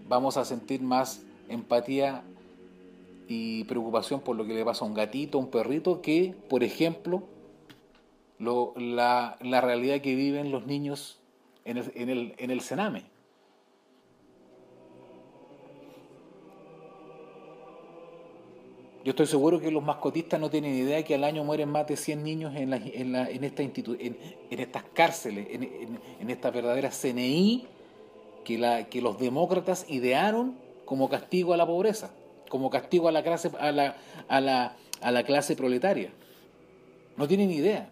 [0.07, 2.23] Vamos a sentir más empatía
[3.27, 6.63] y preocupación por lo que le pasa a un gatito, a un perrito, que, por
[6.63, 7.23] ejemplo,
[8.39, 11.19] lo, la, la, realidad que viven los niños
[11.65, 13.03] en el, en el, en el Sename.
[19.05, 21.97] Yo estoy seguro que los mascotistas no tienen idea que al año mueren más de
[21.97, 26.99] 100 niños en, en, la, en, esta en, en, estas cárceles, en, en estas verdaderas
[26.99, 27.67] CNI
[28.43, 32.11] que, la, que los demócratas idearon como castigo a la pobreza,
[32.49, 33.95] como castigo a la clase, a la,
[34.27, 36.11] a la, a la clase proletaria.
[37.17, 37.91] No tienen idea.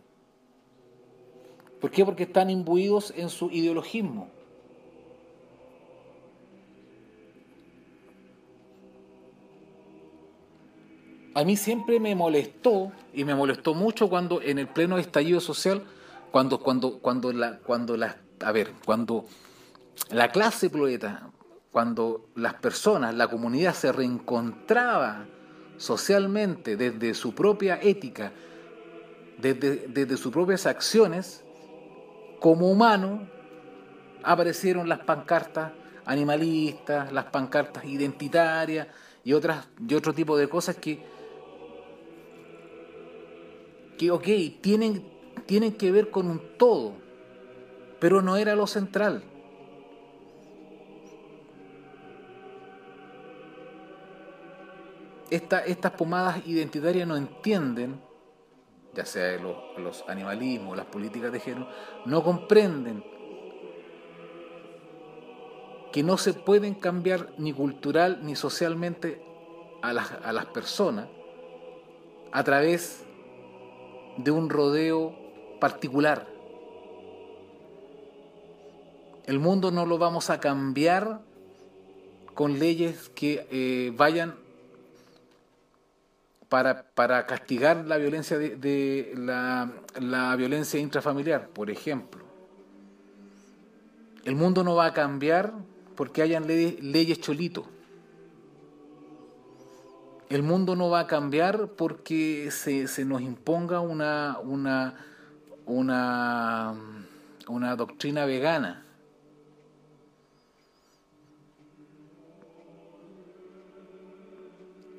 [1.79, 2.03] ¿Por qué?
[2.03, 4.29] Porque están imbuidos en su ideologismo.
[11.35, 15.83] A mí siempre me molestó, y me molestó mucho cuando en el pleno estallido social,
[16.31, 19.25] cuando, cuando, cuando la, cuando la, a ver, cuando
[20.09, 21.29] la clase proleta,
[21.71, 25.25] cuando las personas, la comunidad se reencontraba
[25.77, 28.31] socialmente desde su propia ética,
[29.37, 31.43] desde, desde sus propias acciones,
[32.39, 33.27] como humano,
[34.23, 35.71] aparecieron las pancartas
[36.05, 38.87] animalistas, las pancartas identitarias
[39.23, 41.03] y, otras, y otro tipo de cosas que,
[43.97, 44.27] que ok,
[44.61, 45.05] tienen,
[45.45, 46.93] tienen que ver con un todo,
[47.99, 49.23] pero no era lo central.
[55.29, 58.01] Estas pomadas identitarias no entienden,
[58.93, 61.67] ya sea los, los animalismos, las políticas de género,
[62.05, 63.03] no comprenden
[65.91, 69.21] que no se pueden cambiar ni cultural ni socialmente
[69.81, 71.07] a las, a las personas
[72.31, 73.03] a través
[74.17, 75.15] de un rodeo
[75.59, 76.27] particular.
[79.25, 81.21] El mundo no lo vamos a cambiar
[82.33, 84.35] con leyes que eh, vayan
[86.49, 92.25] para, para castigar la violencia de, la, la violencia intrafamiliar, por ejemplo.
[94.23, 95.53] El mundo no va a cambiar
[95.95, 97.65] porque hayan leyes, cholito.
[100.29, 104.95] El mundo no va a cambiar porque se, se nos imponga una, una,
[105.65, 106.75] una,
[107.47, 108.83] una doctrina vegana.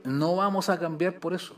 [0.05, 1.55] No vamos a cambiar por eso.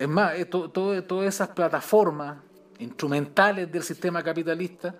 [0.00, 2.38] Es más, eh, todas esas plataformas
[2.78, 4.94] instrumentales del sistema capitalista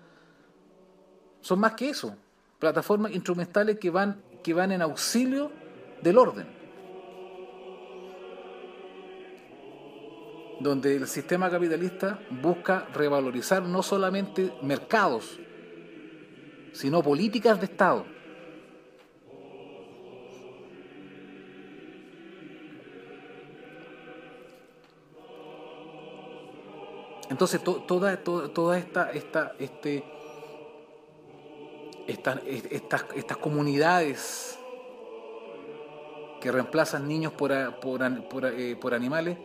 [1.40, 2.14] son más que eso.
[2.58, 5.50] Plataformas instrumentales que van, que van en auxilio
[6.02, 6.46] del orden.
[10.60, 15.40] Donde el sistema capitalista busca revalorizar no solamente mercados,
[16.72, 18.19] sino políticas de Estado.
[27.30, 30.02] Entonces, toda, toda, esta, esta, este,
[32.08, 34.58] estas, estas comunidades
[36.40, 38.02] que reemplazan niños por, por,
[38.46, 39.38] eh, por, animales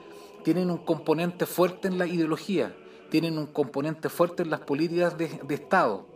[0.44, 2.76] tienen un componente fuerte en la ideología,
[3.12, 6.08] tienen un componente fuerte en las políticas de, de Estado.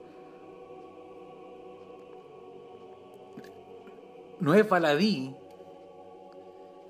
[4.39, 5.35] No es baladí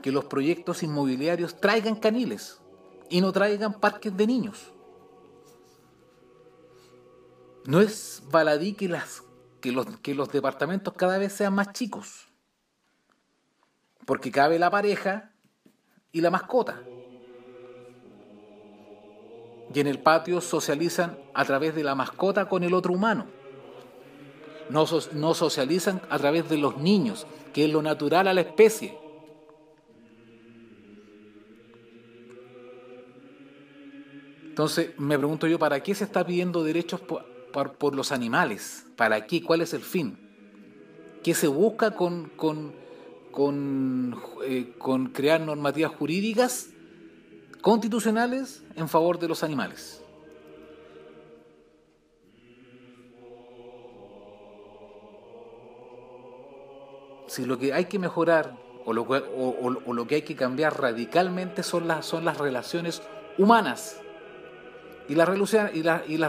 [0.02, 2.62] que los proyectos inmobiliarios traigan caniles
[3.10, 4.72] y no traigan parques de niños.
[7.66, 9.24] No es baladí que, las,
[9.62, 12.28] que, los, departamentos cada vez sean más chicos,
[14.06, 15.32] porque cabe la pareja
[16.12, 16.82] y la mascota.
[19.74, 23.28] Y en el patio socializan a través de la mascota con el otro humano.
[24.70, 28.99] No, no socializan a través de los niños, que es lo natural a la especie.
[34.60, 38.86] Entonces me pregunto yo, ¿para qué se está pidiendo derechos por, los animales?
[38.98, 39.42] ¿Para qué?
[39.42, 40.18] ¿Cuál es el fin?
[41.24, 41.94] ¿Qué se busca eh,
[44.78, 46.72] con crear normativas jurídicas
[47.62, 50.04] constitucionales en favor de los animales?
[57.28, 61.64] Si lo que hay que mejorar o lo, o lo que hay que cambiar radicalmente
[61.64, 63.02] son las, son las relaciones
[63.38, 64.02] humanas
[65.10, 65.28] y las,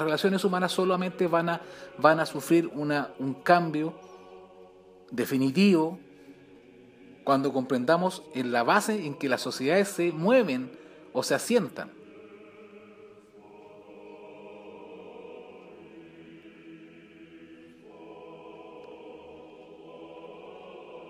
[0.02, 3.94] relaciones humanas solamente van a, sufrir un cambio
[5.10, 5.98] definitivo
[7.24, 10.70] cuando comprendamos en la base en que las sociedades se mueven
[11.12, 11.90] o se asientan.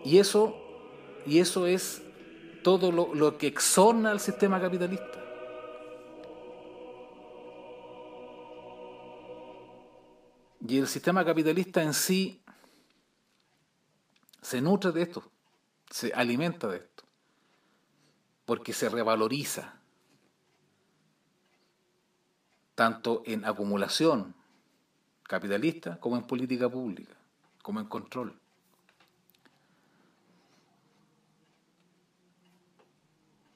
[0.05, 0.57] Y eso,
[1.27, 2.03] y eso es
[2.63, 5.20] todo lo, lo que exorna al sistema capitalista.
[10.67, 12.43] Y el sistema capitalista en sí
[14.43, 15.23] se nutre de esto,
[15.91, 17.05] se alimenta de esto,
[18.45, 19.75] porque se revaloriza,
[22.75, 24.35] tanto en acumulación
[25.23, 27.15] capitalista como en política pública,
[27.63, 28.39] como en control.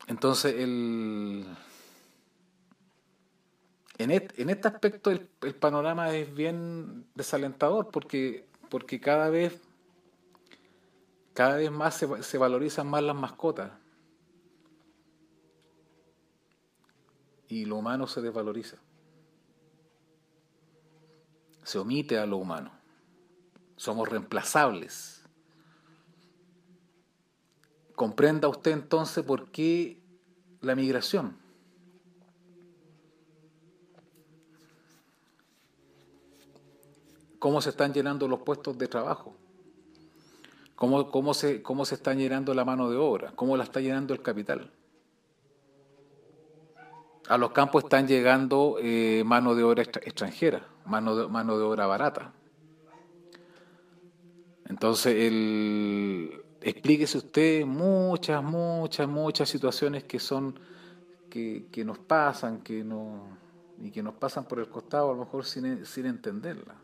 [0.06, 1.46] Entonces, el,
[3.98, 4.10] en,
[4.50, 5.20] este aspecto el,
[5.54, 9.60] panorama es bien desalentador porque, porque cada vez
[11.32, 13.72] cada vez más se, se valorizan más las mascotas
[17.48, 18.78] y lo humano se desvaloriza.
[21.62, 22.72] Se omite a lo humano.
[23.76, 25.22] Somos reemplazables.
[27.94, 30.02] Comprenda usted entonces por qué
[30.60, 31.43] la migración.
[37.44, 39.34] Cómo se están llenando los puestos de trabajo,
[40.74, 44.14] cómo, cómo, se, cómo se está llenando la mano de obra, cómo la está llenando
[44.14, 44.70] el capital.
[47.28, 51.86] A los campos están llegando eh, mano de obra extranjera, mano de, mano de obra
[51.86, 52.32] barata.
[54.66, 55.14] Entonces,
[56.62, 60.58] explíquese usted muchas, muchas, muchas situaciones que son,
[61.28, 63.36] que, que nos pasan, que no,
[63.82, 66.83] y que nos pasan por el costado a lo mejor sin, sin entenderlas.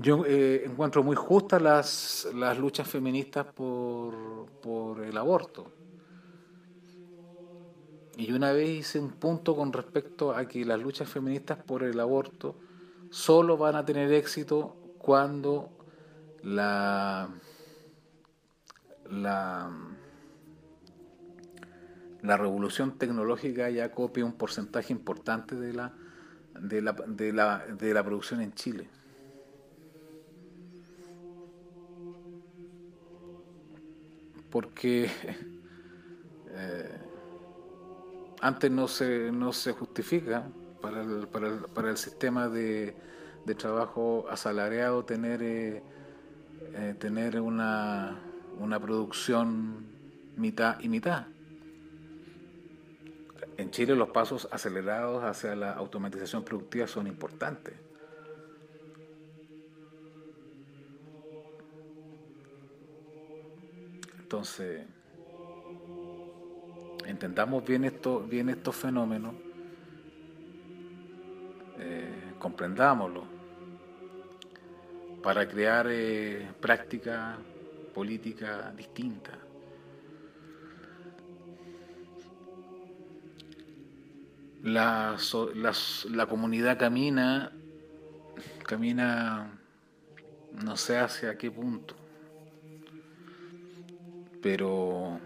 [0.00, 5.70] Yo eh, encuentro muy justas las, las luchas feministas por, por el aborto.
[8.16, 12.00] Y una vez hice un punto con respecto a que las luchas feministas por el
[12.00, 12.56] aborto
[13.10, 15.68] solo van a tener éxito cuando
[16.42, 17.28] la,
[19.10, 19.70] la,
[22.22, 25.92] la revolución tecnológica ya copia un porcentaje importante de la,
[26.58, 28.88] de la, de la, de la producción en Chile.
[34.50, 35.10] Porque
[36.50, 36.98] eh,
[38.40, 40.48] antes no se, no se justifica
[40.80, 42.94] para el, para el, para el sistema de,
[43.44, 45.82] de trabajo asalariado tener, eh,
[46.74, 48.20] eh, tener una,
[48.58, 49.86] una producción
[50.36, 51.26] mitad y mitad.
[53.56, 57.74] En Chile los pasos acelerados hacia la automatización productiva son importantes.
[64.30, 64.86] Entonces,
[67.04, 69.34] entendamos bien, esto, bien estos fenómenos,
[71.80, 73.24] eh, comprendámoslo,
[75.20, 77.38] para crear eh, práctica
[77.92, 79.36] política distinta.
[84.62, 85.16] La,
[86.04, 87.50] la comunidad camina,
[88.64, 89.50] camina
[90.52, 91.99] no sé hacia qué punto,
[94.42, 95.20] pero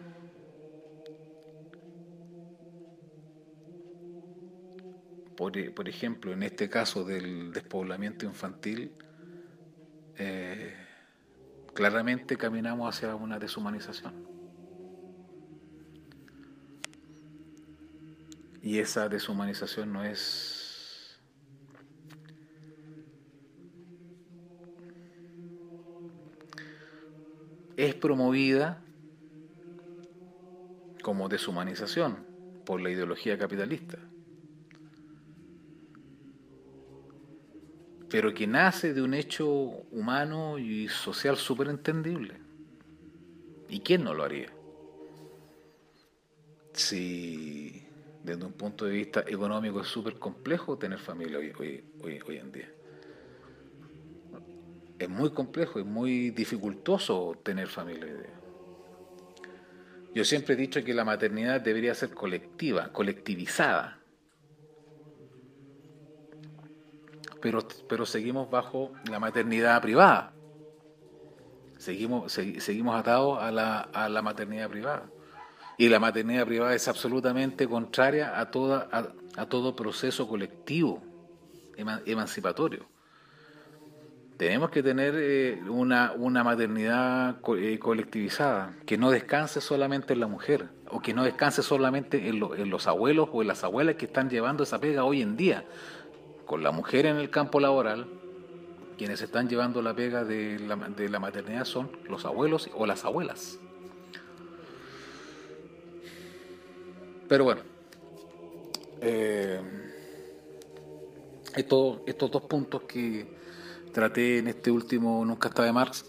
[5.37, 8.93] por, ejemplo, en este caso del despoblamiento infantil,
[10.17, 10.75] eh,
[11.75, 14.15] claramente caminamos hacia una deshumanización.
[18.63, 20.61] Y esa deshumanización no es...
[27.77, 28.84] es promovida
[31.05, 32.17] como deshumanización
[32.65, 33.99] por la ideología capitalista.
[38.15, 39.49] pero que nace de un hecho
[39.91, 42.35] humano y social súper entendible.
[43.69, 44.53] ¿Y quién no lo haría?
[46.75, 47.83] Si
[48.23, 52.71] desde un punto de vista económico es súper complejo tener familia hoy, hoy, en día.
[54.97, 58.44] Es muy complejo, es muy dificultoso tener familia hoy día.
[60.15, 64.05] Yo siempre he dicho que la maternidad debería ser colectiva, colectivizada
[67.45, 70.33] pero, pero seguimos bajo la maternidad privada.
[71.77, 75.11] Seguimos, seguimos atados a la, a la maternidad privada.
[75.77, 78.89] Y la maternidad privada es absolutamente contraria a, toda,
[79.37, 81.03] a, todo proceso colectivo
[81.77, 82.87] emancipatorio.
[84.37, 90.27] Tenemos que tener eh, una, una maternidad eh, colectivizada, que no descanse solamente en la
[90.27, 94.07] mujer, o que no descanse solamente en, en los abuelos o en las abuelas que
[94.07, 95.65] están llevando esa pega hoy en día,
[96.47, 98.07] con la mujer en el campo laboral,
[98.99, 103.05] quienes están llevando la pega de la, de la maternidad son los abuelos o las
[103.05, 103.59] abuelas.
[107.29, 107.63] Pero bueno,
[109.01, 109.61] eh,
[111.55, 113.44] estos, estos dos puntos que
[113.95, 116.05] traté en este último Nunca está de Marx,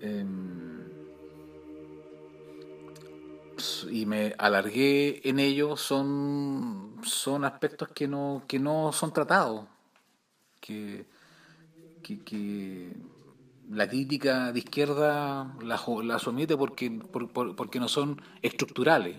[0.00, 0.78] em,
[3.90, 9.66] y me alargué en ello son, son aspectos que no, que no son tratados,
[10.60, 11.06] que,
[12.02, 12.92] que,
[13.70, 16.90] la crítica de izquierda la, la somete porque,
[17.56, 19.18] porque no son estructurales,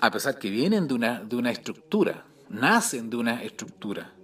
[0.00, 4.16] a pesar que vienen de una, de una estructura, nacen de una estructura.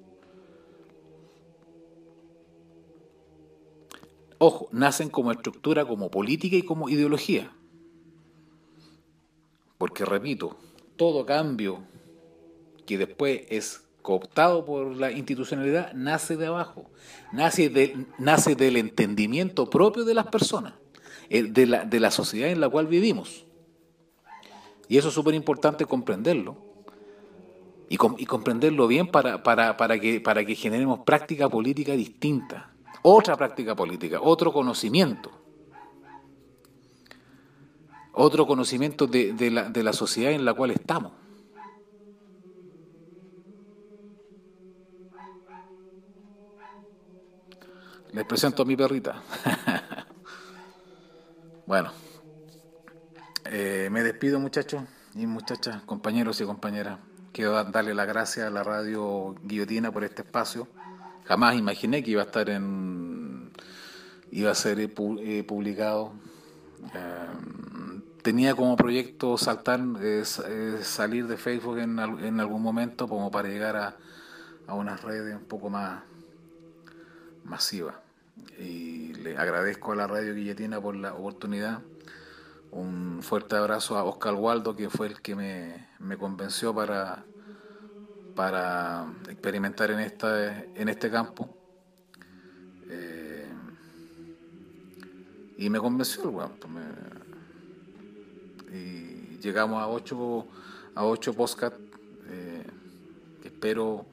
[4.45, 7.53] Ojo, nacen como estructura, como política y como ideología.
[9.79, 10.57] Porque, repito,
[10.97, 11.85] todo cambio
[12.85, 16.91] que después es cooptado por la institucionalidad nace de abajo,
[17.33, 20.75] nace, de, nace del entendimiento propio de las personas,
[21.31, 23.47] eh, de la, de la sociedad en la cual vivimos.
[24.89, 26.57] Y eso es súper importante comprenderlo.
[27.89, 32.72] Y, y, comprenderlo bien para, para, para, que, para que generemos práctica política distinta,
[33.03, 35.43] otra práctica política, otro conocimiento
[38.13, 41.13] otro conocimiento de, la, de la sociedad en la cual estamos.
[48.13, 49.23] Les presento a mi perrita.
[51.67, 51.91] bueno,
[53.47, 54.83] eh, me despido muchachos
[55.15, 56.99] y muchachas, compañeros y compañeras.
[57.33, 60.69] Quiero darle las gracias a la radio Guillotina por este espacio.
[61.25, 63.51] Jamás imaginé que iba a estar en...
[64.31, 64.93] iba a ser eh,
[65.25, 66.13] eh, publicado
[68.23, 73.49] tenía como proyecto saltar, eh, eh, salir de Facebook en, en, algún momento como para
[73.49, 73.97] llegar a,
[74.67, 76.03] a unas redes un poco más,
[77.45, 78.01] masiva.
[78.59, 81.81] Y le agradezco a la radio Guilletina por la oportunidad.
[82.71, 87.25] Un fuerte abrazo a Oscar Waldo, que fue el que me convenció para,
[88.35, 91.49] para experimentar en, esta, en este campo.
[92.89, 93.47] Eh,
[95.59, 96.53] y me convenció el weón.
[96.59, 96.83] pues me-
[98.73, 100.47] y llegamos a ocho,
[100.95, 101.79] a ocho podcasts
[102.31, 102.65] eh,
[103.43, 104.07] que espero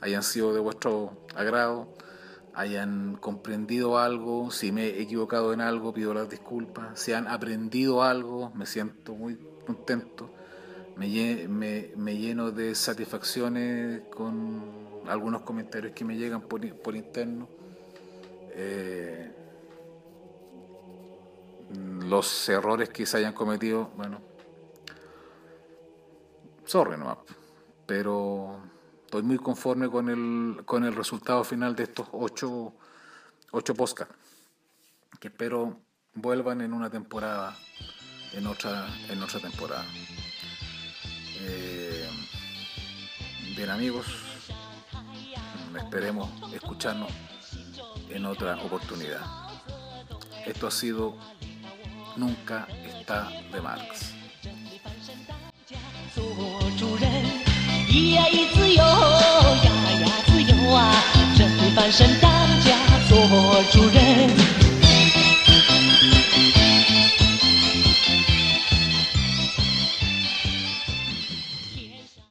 [0.00, 1.88] hayan sido de vuestro agrado,
[2.54, 8.02] hayan comprendido algo, si me he equivocado en algo pido las disculpas, si han aprendido
[8.02, 10.30] algo me siento muy contento,
[10.96, 17.48] me, me- me lleno de satisfacciones con algunos comentarios que me llegan por, por interno.
[18.48, 19.30] Eh,
[21.68, 24.22] los errores que se hayan cometido, bueno,
[26.64, 26.96] sorry
[27.86, 28.60] pero
[29.04, 32.74] estoy muy conforme con el, con el resultado final de estos ocho,
[33.52, 34.14] ocho podcasts,
[35.20, 35.80] que espero
[36.14, 37.56] vuelvan en una temporada,
[38.32, 39.86] en otra, en otra temporada.
[41.40, 42.08] Eh,
[43.56, 44.06] bien amigos,
[45.76, 47.10] esperemos escucharnos
[48.08, 49.20] en otra oportunidad.
[50.46, 51.16] Esto ha sido
[52.16, 54.14] Nunca está de Marx.